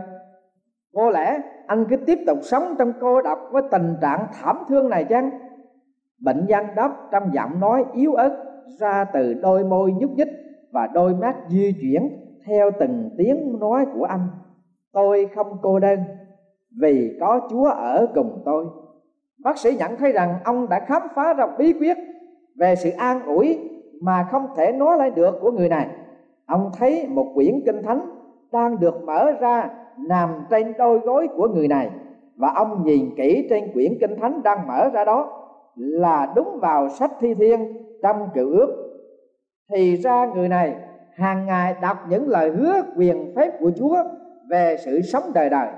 có 0.94 1.11
lẽ 1.11 1.40
anh 1.66 1.85
cứ 1.90 1.96
tiếp 1.96 2.18
tục 2.27 2.38
sống 2.42 2.74
trong 2.79 2.92
cô 3.01 3.22
độc 3.22 3.38
với 3.51 3.62
tình 3.70 3.96
trạng 4.01 4.27
thảm 4.33 4.59
thương 4.68 4.88
này 4.88 5.05
chăng? 5.05 5.31
Bệnh 6.20 6.46
nhân 6.46 6.66
đáp 6.77 6.96
trong 7.12 7.31
giọng 7.35 7.61
nói 7.61 7.85
yếu 7.92 8.14
ớt 8.14 8.44
ra 8.81 9.05
từ 9.05 9.35
đôi 9.35 9.64
môi 9.64 9.92
nhúc 9.92 10.11
nhích 10.11 10.29
và 10.72 10.87
đôi 10.87 11.14
mắt 11.14 11.37
di 11.48 11.74
chuyển 11.81 12.09
theo 12.46 12.70
từng 12.81 13.11
tiếng 13.18 13.59
nói 13.61 13.87
của 13.94 14.05
anh. 14.05 14.29
Tôi 14.92 15.29
không 15.35 15.59
cô 15.62 15.79
đơn, 15.79 15.98
vì 16.81 17.18
có 17.20 17.48
chúa 17.51 17.68
ở 17.68 18.07
cùng 18.14 18.42
tôi. 18.44 18.66
Bác 19.44 19.59
sĩ 19.59 19.77
nhận 19.79 19.96
thấy 19.96 20.12
rằng 20.12 20.38
ông 20.44 20.68
đã 20.68 20.81
khám 20.81 21.03
phá 21.14 21.35
ra 21.35 21.46
bí 21.59 21.72
quyết 21.72 21.96
về 22.57 22.77
sự 22.77 22.90
an 22.90 23.22
ủi 23.27 23.59
mà 24.01 24.29
không 24.31 24.47
thể 24.57 24.73
nói 24.73 24.99
lại 24.99 25.11
được 25.11 25.39
của 25.41 25.51
người 25.51 25.69
này. 25.69 25.89
Ông 26.47 26.71
thấy 26.79 27.07
một 27.09 27.27
quyển 27.35 27.61
kinh 27.67 27.83
thánh 27.83 28.01
đang 28.53 28.81
được 28.81 29.05
mở 29.05 29.33
ra 29.41 29.71
nằm 29.97 30.31
trên 30.51 30.73
đôi 30.79 30.99
gối 30.99 31.29
của 31.37 31.49
người 31.49 31.69
này 31.69 31.91
và 32.37 32.53
ông 32.55 32.85
nhìn 32.85 33.11
kỹ 33.17 33.47
trên 33.51 33.73
quyển 33.73 33.93
kinh 34.01 34.21
thánh 34.21 34.43
đang 34.43 34.67
mở 34.67 34.89
ra 34.93 35.05
đó 35.05 35.33
là 35.75 36.33
đúng 36.37 36.59
vào 36.61 36.89
sách 36.89 37.11
thi 37.21 37.35
thiên 37.35 37.77
trong 38.03 38.29
cựu 38.35 38.53
ước. 38.53 38.89
Thì 39.71 39.97
ra 39.97 40.27
người 40.35 40.49
này 40.49 40.75
hàng 41.15 41.47
ngày 41.47 41.75
đọc 41.83 41.97
những 42.09 42.29
lời 42.29 42.51
hứa 42.51 42.83
quyền 42.97 43.33
phép 43.37 43.61
của 43.61 43.71
chúa 43.77 43.97
về 44.51 44.77
sự 44.85 45.01
sống 45.01 45.23
đời 45.35 45.51
đời. 45.51 45.69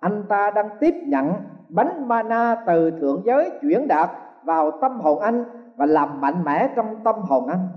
Anh 0.00 0.24
ta 0.28 0.50
đang 0.50 0.68
tiếp 0.80 0.94
nhận 1.06 1.32
bánh 1.68 2.08
mana 2.08 2.56
từ 2.66 2.90
thượng 2.90 3.22
giới 3.24 3.50
chuyển 3.60 3.88
đạt 3.88 4.10
vào 4.44 4.70
tâm 4.70 5.00
hồn 5.00 5.20
anh 5.20 5.44
và 5.78 5.86
làm 5.86 6.20
mạnh 6.20 6.44
mẽ 6.44 6.68
trong 6.76 6.96
tâm 7.04 7.14
hồn 7.14 7.46
anh. 7.46 7.68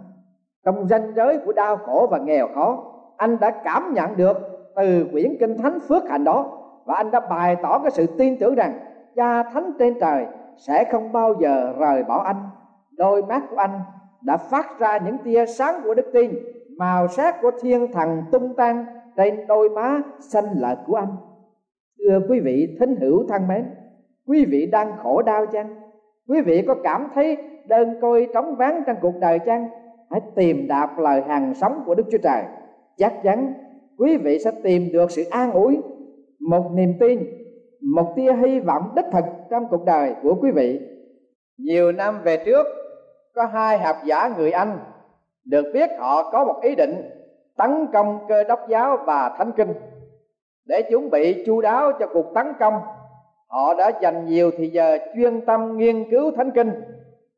Trong 0.66 0.88
ranh 0.88 1.14
giới 1.16 1.40
của 1.46 1.54
đau 1.54 1.78
khổ 1.78 2.08
và 2.12 2.18
nghèo 2.18 2.48
khó, 2.56 2.84
anh 3.18 3.38
đã 3.40 3.52
cảm 3.64 3.94
nhận 3.94 4.18
được 4.18 4.38
từ 4.76 5.06
quyển 5.12 5.38
kinh 5.40 5.58
thánh 5.58 5.80
phước 5.80 6.10
hạnh 6.10 6.24
đó 6.24 6.58
và 6.86 6.96
anh 6.96 7.12
đã 7.12 7.20
bày 7.20 7.56
tỏ 7.64 7.80
cái 7.80 7.92
sự 7.92 8.06
tin 8.18 8.38
tưởng 8.40 8.56
rằng 8.56 8.80
cha 9.16 9.44
thánh 9.44 9.72
trên 9.80 10.00
trời 10.00 10.26
sẽ 10.58 10.84
không 10.92 11.12
bao 11.12 11.34
giờ 11.40 11.74
rời 11.80 12.04
bỏ 12.04 12.24
anh. 12.24 12.50
Đôi 12.92 13.24
mắt 13.24 13.44
của 13.50 13.58
anh 13.58 13.80
đã 14.22 14.38
phát 14.38 14.80
ra 14.80 14.98
những 14.98 15.18
tia 15.18 15.46
sáng 15.46 15.82
của 15.84 15.94
đức 15.94 16.06
tin, 16.14 16.32
màu 16.78 17.08
sắc 17.08 17.42
của 17.42 17.52
thiên 17.62 17.92
thần 17.92 18.24
tung 18.32 18.56
tăng 18.56 18.86
trên 19.18 19.48
đôi 19.48 19.70
má 19.70 20.02
xanh 20.20 20.46
lợt 20.56 20.76
của 20.88 20.96
anh. 20.96 21.16
Thưa 22.00 22.20
quý 22.30 22.40
vị 22.40 22.78
thính 22.80 22.96
hữu 22.96 23.28
thân 23.28 23.48
mến, 23.48 23.66
quý 24.28 24.46
vị 24.46 24.66
đang 24.72 24.92
khổ 25.04 25.22
đau 25.22 25.46
chăng? 25.46 25.76
Quý 26.28 26.42
vị 26.42 26.64
có 26.68 26.76
cảm 26.84 27.08
thấy 27.16 27.38
đơn 27.67 27.97
côi 28.02 28.28
trống 28.34 28.56
vắng 28.56 28.84
trong 28.88 28.95
cuộc 29.02 29.13
đời 29.19 29.39
chăng? 29.39 29.69
Hãy 30.10 30.21
tìm 30.36 30.67
đạp 30.67 31.00
lời 31.00 31.21
hàng 31.28 31.54
sống 31.54 31.84
của 31.86 31.95
đức 31.95 32.04
chúa 32.12 32.17
trời. 32.24 32.43
Chắc 32.97 33.13
chắn, 33.24 33.54
quý 33.97 34.17
vị 34.17 34.39
sẽ 34.39 34.52
tìm 34.63 34.89
được 34.93 35.12
sự 35.12 35.24
an 35.24 35.52
ủi, 35.52 35.78
một 36.39 36.71
niềm 36.74 36.93
tin, 37.00 37.19
một 37.82 38.13
tia 38.15 38.34
hy 38.34 38.60
vọng 38.60 38.91
đích 38.95 39.06
thực 39.12 39.26
trong 39.50 39.67
cuộc 39.69 39.86
đời 39.86 40.15
của 40.24 40.36
quý 40.41 40.52
vị. 40.52 40.80
Nhiều 41.58 41.91
năm 41.91 42.21
về 42.24 42.38
trước, 42.45 42.65
có 43.36 43.45
hai 43.45 43.78
học 43.78 43.95
giả 44.06 44.34
người 44.38 44.52
anh 44.52 44.80
được 45.45 45.65
biết 45.74 45.89
họ 46.00 46.32
có 46.32 46.45
một 46.45 46.60
ý 46.62 46.76
định 46.76 47.10
tấn 47.58 47.88
công 47.93 48.19
cơ 48.28 48.43
đốc 48.43 48.60
giáo 48.69 48.97
và 49.06 49.36
thánh 49.38 49.52
kinh. 49.58 49.74
Để 50.65 50.82
chuẩn 50.89 51.10
bị 51.10 51.43
chu 51.45 51.62
đáo 51.62 51.91
cho 52.00 52.08
cuộc 52.08 52.26
tấn 52.36 52.47
công, 52.60 52.74
họ 53.47 53.74
đã 53.74 53.91
dành 54.02 54.26
nhiều 54.26 54.52
thời 54.58 54.69
giờ 54.69 54.97
chuyên 55.15 55.45
tâm 55.45 55.78
nghiên 55.78 56.10
cứu 56.12 56.32
thánh 56.32 56.52
kinh 56.52 56.71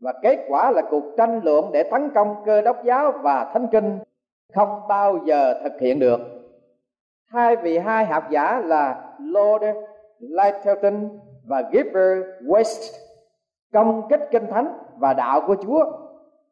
và 0.04 0.14
kết 0.22 0.46
quả 0.48 0.72
là 0.72 0.82
cuộc 0.82 1.04
tranh 1.18 1.42
luận 1.44 1.72
để 1.74 1.84
tấn 1.84 2.10
công 2.16 2.36
cơ 2.46 2.62
đốc 2.62 2.84
giáo 2.84 3.12
và 3.22 3.52
thánh 3.54 3.68
kinh 3.72 4.00
không 4.54 4.82
bao 4.88 5.20
giờ 5.26 5.54
thực 5.64 5.80
hiện 5.80 6.00
được. 6.00 6.20
Hai 7.32 7.56
vị 7.56 7.78
hai 7.78 8.06
học 8.06 8.24
giả 8.30 8.62
là 8.66 9.14
Lord 9.20 9.64
Lyttelton 10.20 11.10
và 11.48 11.64
Gilbert 11.72 12.26
West 12.42 12.94
công 13.74 14.08
kích 14.10 14.22
kinh 14.32 14.48
thánh 14.52 14.78
và 14.98 15.14
đạo 15.14 15.42
của 15.48 15.56
Chúa. 15.64 15.86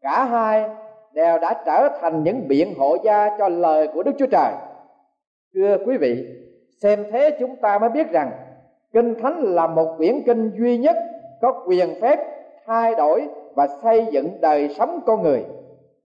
Cả 0.01 0.25
hai 0.25 0.69
đều 1.13 1.39
đã 1.39 1.63
trở 1.65 1.89
thành 2.01 2.23
những 2.23 2.47
biện 2.47 2.73
hộ 2.79 2.97
gia 3.03 3.37
cho 3.37 3.49
lời 3.49 3.87
của 3.93 4.03
Đức 4.03 4.11
Chúa 4.17 4.27
Trời. 4.31 4.53
Thưa 5.53 5.77
quý 5.85 5.97
vị, 5.97 6.27
xem 6.81 7.05
thế 7.11 7.37
chúng 7.39 7.55
ta 7.55 7.79
mới 7.79 7.89
biết 7.89 8.11
rằng 8.11 8.31
kinh 8.93 9.15
thánh 9.21 9.39
là 9.39 9.67
một 9.67 9.93
quyển 9.97 10.21
kinh 10.25 10.51
duy 10.59 10.77
nhất 10.77 10.95
có 11.41 11.63
quyền 11.67 12.01
phép 12.01 12.19
thay 12.65 12.95
đổi 12.95 13.27
và 13.55 13.67
xây 13.83 14.05
dựng 14.11 14.41
đời 14.41 14.69
sống 14.69 14.99
con 15.05 15.21
người. 15.23 15.45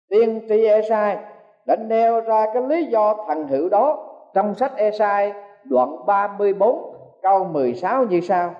Tiên 0.10 0.42
tri 0.50 0.66
Esai 0.66 1.18
đã 1.66 1.76
nêu 1.76 2.22
ra 2.22 2.46
cái 2.54 2.64
lý 2.64 2.86
do 2.86 3.16
thần 3.28 3.48
hữu 3.48 3.70
đó 3.70 4.12
trong 4.34 4.56
sách 4.56 4.72
Esai 4.76 5.34
đoạn 5.64 6.06
34 6.06 6.96
câu 7.22 7.44
16 7.44 8.04
như 8.04 8.22
sau. 8.22 8.56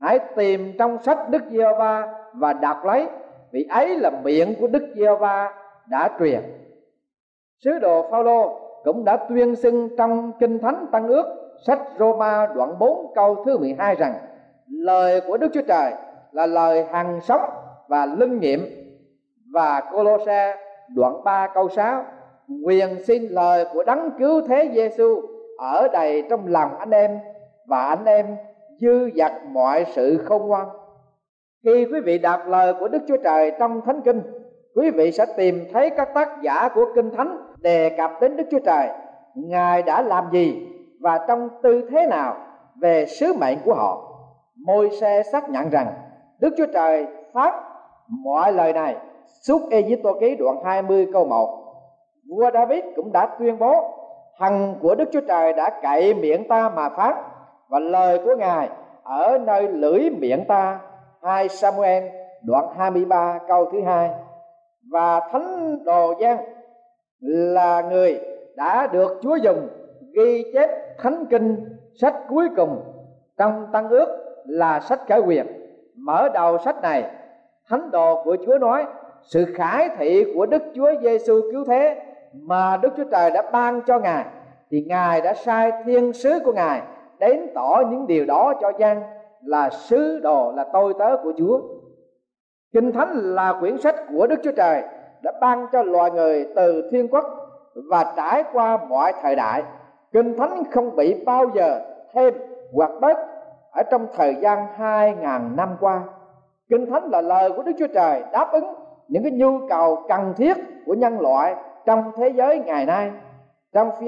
Hãy 0.00 0.18
tìm 0.18 0.72
trong 0.78 0.98
sách 1.02 1.30
Đức 1.30 1.42
Giê-hô-va 1.50 2.14
và 2.34 2.52
đọc 2.52 2.84
lấy, 2.84 3.06
vì 3.52 3.66
ấy 3.70 3.98
là 3.98 4.10
miệng 4.24 4.54
của 4.60 4.66
Đức 4.66 4.88
Giê-hô-va 4.96 5.52
đã 5.88 6.10
truyền. 6.18 6.40
Sứ 7.64 7.78
đồ 7.78 8.06
Phaolô 8.10 8.60
cũng 8.84 9.04
đã 9.04 9.16
tuyên 9.16 9.56
xưng 9.56 9.88
trong 9.98 10.32
kinh 10.40 10.58
thánh 10.58 10.86
tăng 10.92 11.08
ước, 11.08 11.24
sách 11.66 11.80
Roma 11.98 12.46
đoạn 12.46 12.78
4 12.78 13.12
câu 13.14 13.44
thứ 13.44 13.58
12 13.58 13.94
rằng, 13.94 14.14
lời 14.66 15.20
của 15.20 15.36
Đức 15.36 15.48
Chúa 15.54 15.62
Trời 15.68 15.92
là 16.32 16.46
lời 16.46 16.84
hằng 16.84 17.20
sống 17.20 17.40
và 17.88 18.06
linh 18.06 18.40
nghiệm 18.40 18.60
và 19.52 19.82
Colossa 19.92 20.56
đoạn 20.94 21.24
3 21.24 21.48
câu 21.54 21.68
6 21.68 22.04
quyền 22.64 23.04
xin 23.04 23.22
lời 23.22 23.64
của 23.72 23.84
đấng 23.84 24.10
cứu 24.18 24.40
thế 24.48 24.70
Giêsu 24.74 25.22
ở 25.58 25.88
đầy 25.92 26.24
trong 26.30 26.46
lòng 26.46 26.78
anh 26.78 26.90
em 26.90 27.18
và 27.66 27.86
anh 27.86 28.04
em 28.04 28.36
dư 28.80 29.10
dật 29.16 29.32
mọi 29.52 29.84
sự 29.94 30.18
không 30.24 30.46
ngoan 30.46 30.68
khi 31.64 31.86
quý 31.92 32.00
vị 32.00 32.18
đọc 32.18 32.40
lời 32.46 32.74
của 32.80 32.88
Đức 32.88 32.98
Chúa 33.08 33.16
Trời 33.16 33.52
trong 33.58 33.80
Thánh 33.86 34.00
Kinh, 34.04 34.22
quý 34.74 34.90
vị 34.90 35.12
sẽ 35.12 35.26
tìm 35.36 35.64
thấy 35.72 35.90
các 35.90 36.08
tác 36.14 36.42
giả 36.42 36.68
của 36.74 36.86
Kinh 36.94 37.10
Thánh 37.10 37.38
đề 37.60 37.94
cập 37.98 38.10
đến 38.20 38.36
Đức 38.36 38.44
Chúa 38.50 38.58
Trời, 38.58 38.88
Ngài 39.34 39.82
đã 39.82 40.02
làm 40.02 40.24
gì 40.32 40.66
và 41.00 41.24
trong 41.28 41.48
tư 41.62 41.88
thế 41.90 42.06
nào 42.06 42.36
về 42.80 43.06
sứ 43.06 43.32
mệnh 43.40 43.58
của 43.64 43.74
họ. 43.74 44.20
Môi 44.66 44.90
xe 45.00 45.22
xác 45.22 45.50
nhận 45.50 45.70
rằng 45.70 45.86
Đức 46.40 46.54
Chúa 46.56 46.66
Trời 46.66 47.06
phát 47.32 47.67
mọi 48.08 48.52
lời 48.52 48.72
này 48.72 48.96
suốt 49.42 49.60
Ê-díp-tô 49.70 50.16
ký 50.20 50.36
đoạn 50.36 50.56
20 50.64 51.08
câu 51.12 51.24
1 51.24 51.64
vua 52.28 52.50
David 52.54 52.84
cũng 52.96 53.12
đã 53.12 53.36
tuyên 53.38 53.58
bố 53.58 53.98
thần 54.38 54.74
của 54.82 54.94
Đức 54.94 55.08
Chúa 55.12 55.20
Trời 55.20 55.52
đã 55.52 55.70
cậy 55.82 56.14
miệng 56.14 56.48
ta 56.48 56.68
mà 56.68 56.88
phát 56.88 57.14
và 57.68 57.78
lời 57.78 58.20
của 58.24 58.36
Ngài 58.36 58.68
ở 59.02 59.38
nơi 59.38 59.68
lưỡi 59.68 60.10
miệng 60.10 60.44
ta. 60.48 60.80
2 61.22 61.48
Samuel 61.48 62.04
đoạn 62.42 62.64
23 62.78 63.38
câu 63.48 63.68
thứ 63.72 63.82
hai. 63.82 64.10
Và 64.90 65.20
thánh 65.32 65.78
đồ 65.84 66.14
Giang 66.20 66.38
là 67.20 67.80
người 67.80 68.20
đã 68.56 68.86
được 68.86 69.20
Chúa 69.22 69.36
dùng 69.36 69.68
ghi 70.12 70.44
chép 70.52 70.70
thánh 70.98 71.26
kinh 71.30 71.76
sách 72.00 72.14
cuối 72.28 72.48
cùng 72.56 72.82
trong 73.38 73.66
tăng 73.72 73.88
ước 73.88 74.06
là 74.44 74.80
sách 74.80 75.00
khởi 75.08 75.20
quyền. 75.20 75.46
Mở 75.96 76.28
đầu 76.34 76.58
sách 76.58 76.82
này 76.82 77.04
thánh 77.68 77.90
đồ 77.90 78.22
của 78.24 78.36
Chúa 78.46 78.58
nói, 78.58 78.86
sự 79.22 79.44
khải 79.54 79.88
thị 79.98 80.32
của 80.34 80.46
Đức 80.46 80.62
Chúa 80.74 80.92
Giêsu 81.02 81.40
cứu 81.52 81.64
thế 81.64 82.00
mà 82.32 82.76
Đức 82.76 82.92
Chúa 82.96 83.04
Trời 83.10 83.30
đã 83.30 83.42
ban 83.52 83.80
cho 83.86 83.98
Ngài, 83.98 84.24
thì 84.70 84.84
Ngài 84.88 85.20
đã 85.20 85.34
sai 85.34 85.72
thiên 85.84 86.12
sứ 86.12 86.38
của 86.44 86.52
Ngài 86.52 86.82
đến 87.18 87.50
tỏ 87.54 87.82
những 87.90 88.06
điều 88.06 88.26
đó 88.26 88.54
cho 88.60 88.72
dân 88.78 89.02
là 89.44 89.70
sứ 89.70 90.20
đồ, 90.20 90.52
là 90.56 90.64
tôi 90.72 90.94
tớ 90.98 91.16
của 91.22 91.32
Chúa. 91.38 91.60
Kinh 92.72 92.92
Thánh 92.92 93.08
là 93.14 93.56
quyển 93.60 93.78
sách 93.78 93.96
của 94.08 94.26
Đức 94.26 94.40
Chúa 94.44 94.52
Trời 94.56 94.82
đã 95.22 95.32
ban 95.40 95.66
cho 95.72 95.82
loài 95.82 96.10
người 96.10 96.48
từ 96.56 96.88
thiên 96.90 97.08
quốc 97.08 97.24
và 97.74 98.12
trải 98.16 98.44
qua 98.52 98.76
mọi 98.88 99.12
thời 99.22 99.36
đại. 99.36 99.62
Kinh 100.12 100.38
Thánh 100.38 100.62
không 100.70 100.96
bị 100.96 101.24
bao 101.24 101.46
giờ 101.54 101.80
thêm 102.12 102.34
hoặc 102.72 102.90
bớt 103.00 103.18
ở 103.70 103.82
trong 103.90 104.06
thời 104.16 104.34
gian 104.34 104.66
hai 104.76 105.14
ngàn 105.14 105.56
năm 105.56 105.76
qua. 105.80 106.02
Kinh 106.70 106.86
Thánh 106.90 107.10
là 107.10 107.20
lời 107.20 107.50
của 107.56 107.62
Đức 107.62 107.72
Chúa 107.78 107.86
Trời 107.94 108.22
đáp 108.32 108.48
ứng 108.52 108.74
những 109.08 109.22
cái 109.22 109.32
nhu 109.32 109.68
cầu 109.68 110.04
cần 110.08 110.34
thiết 110.36 110.56
của 110.86 110.94
nhân 110.94 111.20
loại 111.20 111.54
trong 111.86 112.12
thế 112.16 112.28
giới 112.28 112.58
ngày 112.58 112.86
nay 112.86 113.10
trong 113.72 113.90
phi 114.00 114.06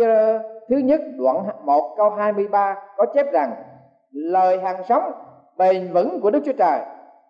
thứ 0.69 0.77
nhất 0.77 1.01
đoạn 1.19 1.47
1 1.65 1.95
câu 1.97 2.11
23 2.11 2.77
có 2.97 3.07
chép 3.15 3.27
rằng, 3.33 3.53
lời 4.11 4.59
hàng 4.59 4.83
sống 4.89 5.13
bền 5.57 5.93
vững 5.93 6.21
của 6.21 6.31
Đức 6.31 6.41
Chúa 6.45 6.53
Trời 6.53 6.81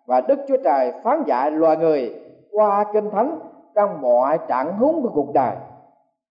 và 0.07 0.21
Đức 0.21 0.39
Chúa 0.47 0.57
Trời 0.63 0.91
phán 1.03 1.23
dạy 1.25 1.51
loài 1.51 1.77
người 1.77 2.15
qua 2.51 2.85
kinh 2.93 3.09
thánh 3.09 3.39
trong 3.75 4.01
mọi 4.01 4.39
trạng 4.47 4.77
huống 4.77 5.01
của 5.01 5.09
cuộc 5.13 5.33
đời. 5.33 5.55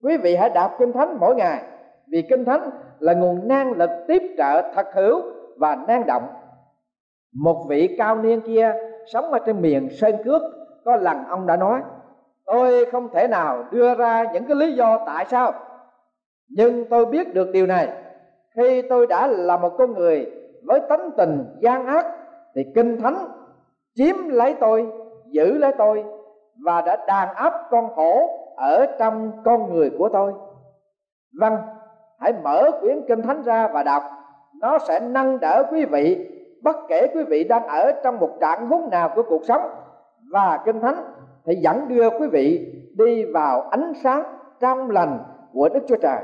Quý 0.03 0.17
vị 0.17 0.37
hãy 0.37 0.51
đọc 0.51 0.71
kinh 0.79 0.93
thánh 0.93 1.17
mỗi 1.21 1.35
ngày, 1.35 1.63
vì 2.09 2.23
kinh 2.23 2.45
thánh 2.45 2.71
là 2.99 3.15
nguồn 3.15 3.49
năng 3.49 3.73
lực 3.73 3.91
tiếp 4.09 4.23
trợ 4.39 4.73
thật 4.75 4.87
hữu 4.95 5.23
và 5.57 5.75
năng 5.75 6.07
động. 6.07 6.27
Một 7.35 7.67
vị 7.69 7.95
cao 7.99 8.17
niên 8.17 8.41
kia 8.41 8.75
sống 9.13 9.33
ở 9.33 9.39
trên 9.47 9.63
miền 9.63 9.89
Sơn 9.91 10.15
Cước, 10.25 10.43
có 10.85 10.97
lần 10.97 11.25
ông 11.29 11.47
đã 11.47 11.57
nói, 11.57 11.81
tôi 12.47 12.85
không 12.93 13.09
thể 13.13 13.29
nào 13.29 13.65
đưa 13.71 13.95
ra 13.95 14.25
những 14.33 14.45
cái 14.45 14.57
lý 14.57 14.73
do 14.73 14.99
tại 15.07 15.25
sao, 15.25 15.53
nhưng 16.49 16.85
tôi 16.91 17.07
biết 17.07 17.35
được 17.35 17.51
điều 17.53 17.67
này. 17.67 17.89
Khi 18.57 18.83
tôi 18.83 19.07
đã 19.07 19.27
là 19.27 19.57
một 19.57 19.73
con 19.79 19.95
người 19.95 20.31
với 20.67 20.81
tánh 20.89 21.11
tình 21.17 21.45
gian 21.61 21.87
ác, 21.87 22.07
thì 22.55 22.63
kinh 22.75 23.01
thánh 23.01 23.29
chiếm 23.95 24.29
lấy 24.29 24.55
tôi, 24.61 24.87
giữ 25.27 25.59
lấy 25.59 25.73
tôi, 25.79 26.05
và 26.65 26.81
đã 26.81 27.05
đàn 27.07 27.35
áp 27.35 27.55
con 27.71 27.89
hổ 27.95 28.29
ở 28.57 28.87
trong 28.99 29.33
con 29.45 29.75
người 29.75 29.91
của 29.99 30.09
tôi. 30.13 30.33
Vâng 31.41 31.57
hãy 32.21 32.33
mở 32.45 32.71
quyển 32.81 33.01
kinh 33.09 33.23
thánh 33.23 33.43
ra 33.43 33.69
và 33.69 33.83
đọc. 33.83 34.03
Nó 34.61 34.79
sẽ 34.79 35.01
nâng 35.01 35.41
đỡ 35.41 35.65
quý 35.71 35.85
vị 35.85 36.29
bất 36.63 36.77
kể 36.89 37.07
quý 37.15 37.25
vị 37.25 37.45
đang 37.45 37.67
ở 37.67 37.93
trong 38.05 38.19
một 38.19 38.31
trạng 38.41 38.67
huống 38.67 38.91
nào 38.91 39.13
của 39.15 39.23
cuộc 39.23 39.45
sống 39.45 39.63
và 40.33 40.63
kinh 40.65 40.81
thánh 40.81 41.05
thì 41.45 41.55
dẫn 41.55 41.89
đưa 41.89 42.11
quý 42.11 42.27
vị 42.27 42.75
đi 42.99 43.25
vào 43.25 43.61
ánh 43.61 43.93
sáng 44.03 44.23
trong 44.61 44.91
lành 44.91 45.19
của 45.53 45.69
Đức 45.69 45.81
Chúa 45.89 45.97
Trời. 45.97 46.19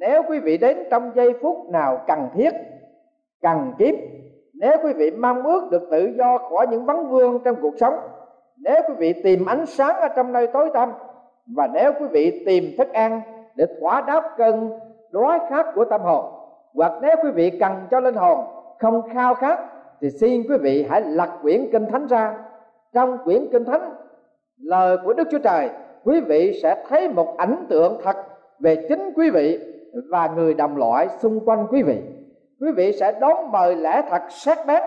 Nếu 0.00 0.22
quý 0.28 0.38
vị 0.38 0.58
đến 0.58 0.78
trong 0.90 1.10
giây 1.14 1.34
phút 1.42 1.56
nào 1.70 2.00
cần 2.06 2.28
thiết, 2.34 2.50
cần 3.42 3.72
kiếp, 3.78 3.94
nếu 4.54 4.76
quý 4.82 4.92
vị 4.92 5.10
mong 5.10 5.42
ước 5.42 5.68
được 5.70 5.88
tự 5.90 6.14
do 6.18 6.38
khỏi 6.38 6.66
những 6.66 6.86
vấn 6.86 7.08
vương 7.08 7.40
trong 7.44 7.56
cuộc 7.62 7.74
sống, 7.80 7.94
nếu 8.56 8.82
quý 8.88 8.94
vị 8.98 9.12
tìm 9.24 9.46
ánh 9.46 9.66
sáng 9.66 9.96
ở 9.96 10.08
trong 10.08 10.32
nơi 10.32 10.46
tối 10.46 10.70
tăm 10.74 10.92
và 11.56 11.68
nếu 11.72 11.92
quý 12.00 12.06
vị 12.10 12.42
tìm 12.46 12.64
thức 12.78 12.92
ăn 12.92 13.20
để 13.54 13.66
thỏa 13.80 14.00
đáp 14.00 14.34
cơn 14.36 14.70
đói 15.10 15.38
khát 15.50 15.66
của 15.74 15.84
tâm 15.84 16.00
hồn 16.00 16.24
hoặc 16.74 16.92
nếu 17.02 17.16
quý 17.22 17.30
vị 17.30 17.50
cần 17.60 17.72
cho 17.90 18.00
linh 18.00 18.14
hồn 18.14 18.57
không 18.80 19.02
khao 19.14 19.34
khát, 19.34 19.58
thì 20.00 20.10
xin 20.10 20.42
quý 20.48 20.56
vị 20.60 20.86
hãy 20.90 21.02
lật 21.02 21.30
quyển 21.42 21.68
kinh 21.72 21.86
thánh 21.86 22.06
ra 22.06 22.34
trong 22.92 23.18
quyển 23.24 23.46
kinh 23.52 23.64
thánh, 23.64 23.94
lời 24.56 24.96
của 25.04 25.12
đức 25.12 25.28
chúa 25.30 25.38
trời, 25.38 25.70
quý 26.04 26.20
vị 26.20 26.60
sẽ 26.62 26.84
thấy 26.88 27.08
một 27.08 27.36
ảnh 27.36 27.66
tượng 27.68 28.00
thật 28.04 28.16
về 28.60 28.86
chính 28.88 29.12
quý 29.16 29.30
vị 29.30 29.58
và 30.10 30.30
người 30.36 30.54
đồng 30.54 30.76
loại 30.76 31.08
xung 31.08 31.44
quanh 31.44 31.66
quý 31.70 31.82
vị 31.82 32.02
quý 32.60 32.72
vị 32.72 32.92
sẽ 32.92 33.12
đón 33.20 33.52
mời 33.52 33.76
lẽ 33.76 34.02
thật 34.10 34.22
sát 34.28 34.58
bét 34.66 34.82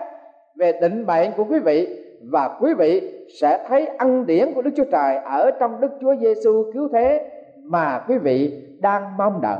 về 0.56 0.72
định 0.80 1.06
mệnh 1.06 1.32
của 1.36 1.44
quý 1.44 1.58
vị 1.58 2.04
và 2.30 2.58
quý 2.60 2.74
vị 2.74 3.24
sẽ 3.40 3.64
thấy 3.68 3.86
ân 3.86 4.26
điển 4.26 4.52
của 4.54 4.62
Đức 4.62 4.70
Chúa 4.76 4.84
Trời 4.92 5.16
ở 5.16 5.50
trong 5.60 5.80
Đức 5.80 5.90
Chúa 6.00 6.16
Giêsu 6.16 6.70
cứu 6.74 6.88
thế 6.92 7.30
mà 7.64 8.04
quý 8.08 8.18
vị 8.18 8.62
đang 8.80 9.16
mong 9.16 9.40
đợi. 9.42 9.58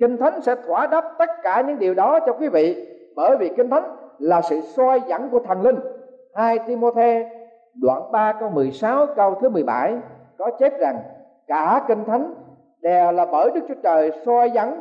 Kinh 0.00 0.16
Thánh 0.16 0.40
sẽ 0.40 0.54
thỏa 0.66 0.86
đáp 0.86 1.04
tất 1.18 1.28
cả 1.42 1.64
những 1.66 1.78
điều 1.78 1.94
đó 1.94 2.20
cho 2.26 2.32
quý 2.32 2.48
vị 2.48 2.86
bởi 3.18 3.36
vì 3.36 3.50
Kinh 3.56 3.70
Thánh 3.70 3.96
là 4.18 4.42
sự 4.42 4.60
soi 4.60 5.00
dẫn 5.08 5.28
của 5.30 5.38
thần 5.38 5.62
linh. 5.62 5.78
2 6.34 6.58
Timôthê 6.58 7.30
đoạn 7.74 8.12
3 8.12 8.32
câu 8.40 8.50
16 8.50 9.06
câu 9.16 9.34
thứ 9.34 9.48
17 9.48 9.94
có 10.38 10.50
chép 10.58 10.72
rằng 10.78 10.98
cả 11.46 11.84
Kinh 11.88 12.04
Thánh 12.04 12.34
đều 12.80 13.12
là 13.12 13.26
bởi 13.32 13.50
Đức 13.54 13.60
Chúa 13.68 13.74
Trời 13.82 14.12
soi 14.26 14.50
dẫn 14.50 14.80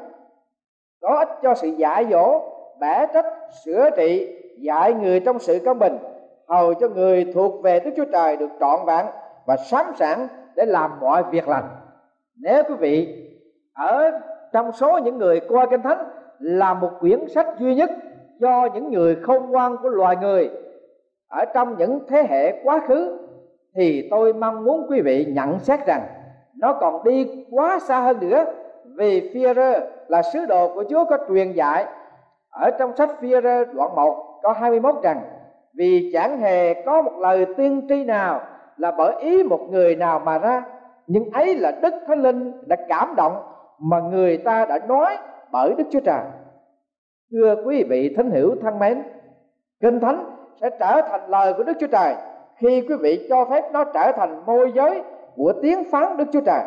có 1.02 1.18
ích 1.18 1.30
cho 1.44 1.56
sự 1.56 1.68
dạy 1.68 2.06
dỗ, 2.12 2.42
bẻ 2.80 3.06
trách, 3.14 3.26
sửa 3.66 3.90
trị, 3.98 4.42
dạy 4.60 4.94
người 4.94 5.20
trong 5.20 5.40
sự 5.40 5.60
công 5.66 5.80
bình, 5.80 5.98
hầu 6.48 6.74
cho 6.74 6.88
người 6.90 7.32
thuộc 7.34 7.64
về 7.64 7.80
Đức 7.80 7.92
Chúa 7.98 8.06
Trời 8.12 8.38
được 8.38 8.50
trọn 8.60 8.86
vẹn 8.86 9.06
và 9.46 9.58
sẵn 9.58 9.86
sàng 9.96 10.28
để 10.56 10.66
làm 10.66 10.92
mọi 11.02 11.24
việc 11.32 11.48
lành. 11.48 11.70
Nếu 12.42 12.64
quý 12.64 12.76
vị 12.80 13.26
ở 13.74 14.12
trong 14.54 14.72
số 14.72 14.98
những 14.98 15.18
người 15.18 15.40
coi 15.40 15.68
kinh 15.70 15.82
thánh 15.82 16.10
là 16.40 16.74
một 16.74 16.90
quyển 17.00 17.28
sách 17.28 17.48
duy 17.60 17.76
nhất 17.76 17.90
do 18.40 18.68
những 18.74 18.92
người 18.92 19.16
khôn 19.16 19.52
ngoan 19.52 19.78
của 19.82 19.90
loài 19.90 20.16
người 20.16 20.50
ở 21.28 21.46
trong 21.46 21.78
những 21.78 22.00
thế 22.08 22.24
hệ 22.30 22.64
quá 22.64 22.80
khứ, 22.88 23.18
thì 23.76 24.08
tôi 24.12 24.34
mong 24.34 24.64
muốn 24.64 24.86
quý 24.90 25.02
vị 25.02 25.26
nhận 25.26 25.60
xét 25.60 25.86
rằng 25.88 26.02
nó 26.58 26.74
còn 26.74 27.04
đi 27.04 27.46
quá 27.52 27.80
xa 27.80 28.00
hơn 28.00 28.20
nữa, 28.20 28.46
vì 28.98 29.32
Führer 29.34 29.80
là 30.08 30.22
sứ 30.22 30.46
đồ 30.46 30.74
của 30.74 30.84
Chúa 30.90 31.06
có 31.06 31.18
truyền 31.30 31.52
dạy 31.52 31.86
ở 32.50 32.72
trong 32.80 32.96
sách 32.96 33.10
Führer 33.22 33.66
đoạn 33.74 33.96
1 33.96 34.40
có 34.44 34.52
21 34.52 34.96
rằng, 35.04 35.22
vì 35.74 36.10
chẳng 36.14 36.38
hề 36.38 36.84
có 36.84 37.02
một 37.02 37.14
lời 37.20 37.46
tiên 37.58 37.86
tri 37.90 38.04
nào 38.04 38.42
là 38.78 38.92
bởi 38.92 39.16
ý 39.20 39.44
một 39.44 39.60
người 39.70 39.96
nào 39.96 40.20
mà 40.20 40.38
ra, 40.38 40.64
nhưng 41.08 41.32
ấy 41.32 41.56
là 41.56 41.72
Đức 41.82 41.94
Thánh 42.08 42.22
Linh 42.22 42.68
đã 42.68 42.76
cảm 42.90 43.16
động 43.16 43.44
mà 43.80 44.00
người 44.00 44.38
ta 44.38 44.66
đã 44.66 44.80
nói 44.88 45.18
bởi 45.52 45.74
Đức 45.78 45.84
Chúa 45.92 46.00
Trời. 46.00 46.22
Thưa 47.32 47.56
quý 47.66 47.84
vị 47.84 48.14
thính 48.18 48.32
hữu 48.32 48.56
thân 48.62 48.80
mến, 48.80 49.04
Kinh 49.82 50.00
Thánh 50.00 50.36
sẽ 50.62 50.70
trở 50.80 51.02
thành 51.10 51.30
lời 51.30 51.54
của 51.58 51.64
Đức 51.64 51.74
Chúa 51.80 51.88
Trời 51.88 52.16
khi 52.56 52.82
quý 52.82 52.96
vị 53.02 53.28
cho 53.30 53.46
phép 53.52 53.64
nó 53.72 53.84
trở 53.84 54.12
thành 54.18 54.46
môi 54.46 54.72
giới 54.76 55.02
của 55.36 55.54
tiếng 55.62 55.84
phán 55.92 56.18
Đức 56.18 56.26
Chúa 56.34 56.42
Trời. 56.46 56.62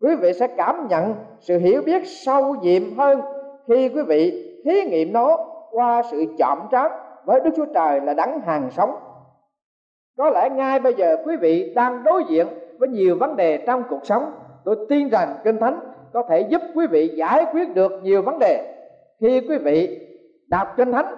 Quý 0.00 0.16
vị 0.20 0.32
sẽ 0.32 0.46
cảm 0.46 0.86
nhận 0.88 1.14
sự 1.40 1.58
hiểu 1.58 1.82
biết 1.86 2.02
sâu 2.06 2.54
nhiệm 2.54 2.82
hơn 2.98 3.20
khi 3.68 3.88
quý 3.88 4.02
vị 4.02 4.50
thí 4.64 4.82
nghiệm 4.82 5.12
nó 5.12 5.36
qua 5.70 6.02
sự 6.10 6.24
chạm 6.38 6.58
trán 6.70 6.92
với 7.24 7.40
Đức 7.40 7.50
Chúa 7.56 7.66
Trời 7.74 8.00
là 8.00 8.14
đấng 8.14 8.40
hàng 8.40 8.70
sống. 8.70 8.94
Có 10.18 10.30
lẽ 10.30 10.48
ngay 10.50 10.80
bây 10.80 10.94
giờ 10.94 11.16
quý 11.24 11.36
vị 11.36 11.72
đang 11.76 12.04
đối 12.04 12.24
diện 12.28 12.46
với 12.78 12.88
nhiều 12.88 13.16
vấn 13.20 13.36
đề 13.36 13.56
trong 13.66 13.82
cuộc 13.90 14.00
sống. 14.06 14.32
Tôi 14.64 14.76
tin 14.88 15.08
rằng 15.08 15.36
Kinh 15.44 15.58
Thánh 15.58 15.80
có 16.12 16.22
thể 16.28 16.40
giúp 16.40 16.60
quý 16.74 16.86
vị 16.86 17.08
giải 17.16 17.46
quyết 17.52 17.74
được 17.74 17.92
nhiều 18.02 18.22
vấn 18.22 18.38
đề 18.38 18.73
khi 19.20 19.40
quý 19.40 19.58
vị 19.58 20.00
đọc 20.48 20.68
kinh 20.76 20.92
thánh, 20.92 21.14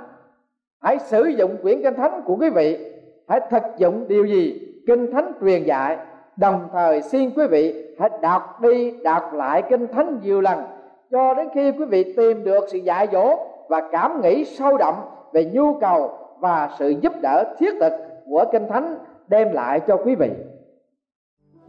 hãy 0.82 0.98
sử 0.98 1.24
dụng 1.24 1.56
quyển 1.62 1.82
kinh 1.82 1.94
thánh 1.94 2.22
của 2.24 2.36
quý 2.36 2.50
vị, 2.50 2.92
hãy 3.28 3.40
thực 3.50 3.62
dụng 3.78 4.08
điều 4.08 4.24
gì 4.24 4.60
kinh 4.86 5.12
thánh 5.12 5.32
truyền 5.40 5.64
dạy. 5.64 5.98
Đồng 6.36 6.68
thời, 6.72 7.02
xin 7.02 7.30
quý 7.36 7.46
vị 7.46 7.94
hãy 7.98 8.10
đọc 8.22 8.60
đi, 8.60 8.90
đọc 8.90 9.34
lại 9.34 9.62
kinh 9.70 9.86
thánh 9.86 10.20
nhiều 10.22 10.40
lần, 10.40 10.62
cho 11.10 11.34
đến 11.34 11.48
khi 11.54 11.70
quý 11.70 11.84
vị 11.84 12.14
tìm 12.16 12.44
được 12.44 12.64
sự 12.72 12.78
dạy 12.78 13.08
dỗ 13.12 13.38
và 13.68 13.88
cảm 13.92 14.20
nghĩ 14.20 14.44
sâu 14.44 14.76
đậm 14.76 14.94
về 15.32 15.44
nhu 15.44 15.74
cầu 15.74 16.18
và 16.38 16.70
sự 16.78 16.88
giúp 16.88 17.12
đỡ 17.22 17.54
thiết 17.58 17.74
thực 17.80 17.92
của 18.26 18.44
kinh 18.52 18.68
thánh 18.68 18.98
đem 19.28 19.52
lại 19.52 19.80
cho 19.80 19.96
quý 19.96 20.14
vị. 20.14 20.30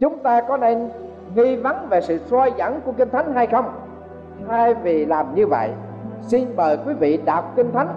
Chúng 0.00 0.18
ta 0.18 0.40
có 0.40 0.56
nên 0.56 0.88
nghi 1.34 1.56
vấn 1.56 1.76
về 1.90 2.00
sự 2.00 2.18
soi 2.18 2.52
dẫn 2.58 2.80
của 2.84 2.92
kinh 2.92 3.10
thánh 3.10 3.32
hay 3.34 3.46
không? 3.46 3.64
Thay 4.48 4.74
vì 4.74 5.04
làm 5.04 5.34
như 5.34 5.46
vậy 5.46 5.70
xin 6.22 6.56
mời 6.56 6.78
quý 6.86 6.94
vị 6.94 7.16
đọc 7.24 7.52
kinh 7.56 7.72
thánh 7.72 7.88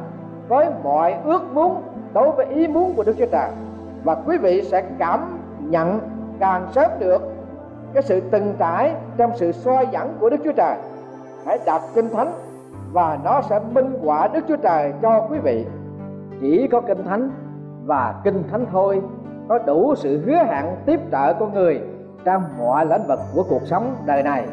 với 0.48 0.70
mọi 0.84 1.16
ước 1.24 1.54
muốn 1.54 1.82
đối 2.14 2.32
với 2.32 2.46
ý 2.46 2.68
muốn 2.68 2.94
của 2.94 3.04
đức 3.04 3.16
chúa 3.18 3.26
trời. 3.32 3.50
Và 4.04 4.16
quý 4.16 4.38
vị 4.38 4.62
sẽ 4.62 4.84
cảm 5.00 5.40
nhận 5.60 6.00
càng 6.40 6.68
sớm 6.72 6.92
được 7.00 7.22
cái 7.94 8.04
sự 8.04 8.20
từng 8.32 8.56
trải 8.60 8.96
trong 9.18 9.32
sự 9.36 9.52
soi 9.52 9.88
dẫn 9.92 10.18
của 10.20 10.30
đức 10.30 10.38
chúa 10.44 10.52
trời. 10.52 10.76
Hãy 11.46 11.60
đọc 11.66 11.82
kinh 11.96 12.10
thánh 12.10 12.34
và 12.94 13.20
nó 13.24 13.42
sẽ 13.42 13.60
minh 13.72 14.00
họa 14.04 14.28
đức 14.28 14.46
chúa 14.48 14.58
trời 14.58 14.94
cho 15.02 15.28
quý 15.30 15.40
vị. 15.40 15.66
Chỉ 16.42 16.68
có 16.72 16.82
kinh 16.82 17.04
thánh 17.04 17.30
và 17.86 18.16
kinh 18.24 18.44
thánh 18.52 18.66
thôi 18.72 19.02
có 19.50 19.60
đủ 19.60 19.96
sự 19.96 20.22
hứa 20.26 20.38
hẹn 20.38 20.66
tiếp 20.86 21.00
trợ 21.12 21.34
con 21.34 21.54
người 21.54 21.82
trong 22.24 22.44
mọi 22.60 22.86
lĩnh 22.86 23.08
vực 23.08 23.20
của 23.36 23.44
cuộc 23.50 23.62
sống 23.66 23.96
đời 24.06 24.24
này 24.24 24.48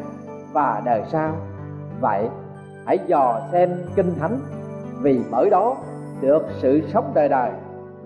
và 0.53 0.81
đời 0.85 1.03
sau. 1.07 1.31
Vậy 2.01 2.29
hãy 2.89 2.99
dò 3.07 3.41
xem 3.51 3.69
kinh 3.95 4.13
thánh, 4.19 4.39
vì 5.01 5.19
bởi 5.31 5.49
đó 5.49 5.77
được 6.21 6.45
sự 6.61 6.81
sống 6.93 7.11
đời 7.13 7.29
đời. 7.29 7.51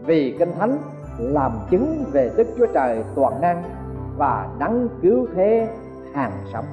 Vì 0.06 0.36
kinh 0.40 0.52
thánh 0.60 0.78
làm 1.20 1.52
chứng 1.70 2.04
về 2.12 2.32
đức 2.38 2.48
chúa 2.58 2.66
trời 2.74 3.04
toàn 3.16 3.42
năng 3.42 3.64
và 4.18 4.48
đấng 4.60 4.88
cứu 5.02 5.28
thế 5.36 5.68
hàng 6.14 6.32
sống. 6.54 6.66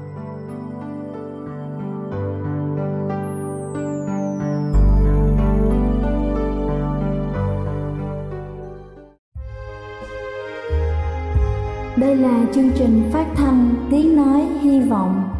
Đây 11.96 12.16
là 12.16 12.40
chương 12.53 12.70
trình 12.75 13.11
phát 13.12 13.27
thanh 13.37 13.75
Tiếng 13.90 14.16
Nói 14.16 14.40
Hy 14.61 14.81
Vọng 14.81 15.39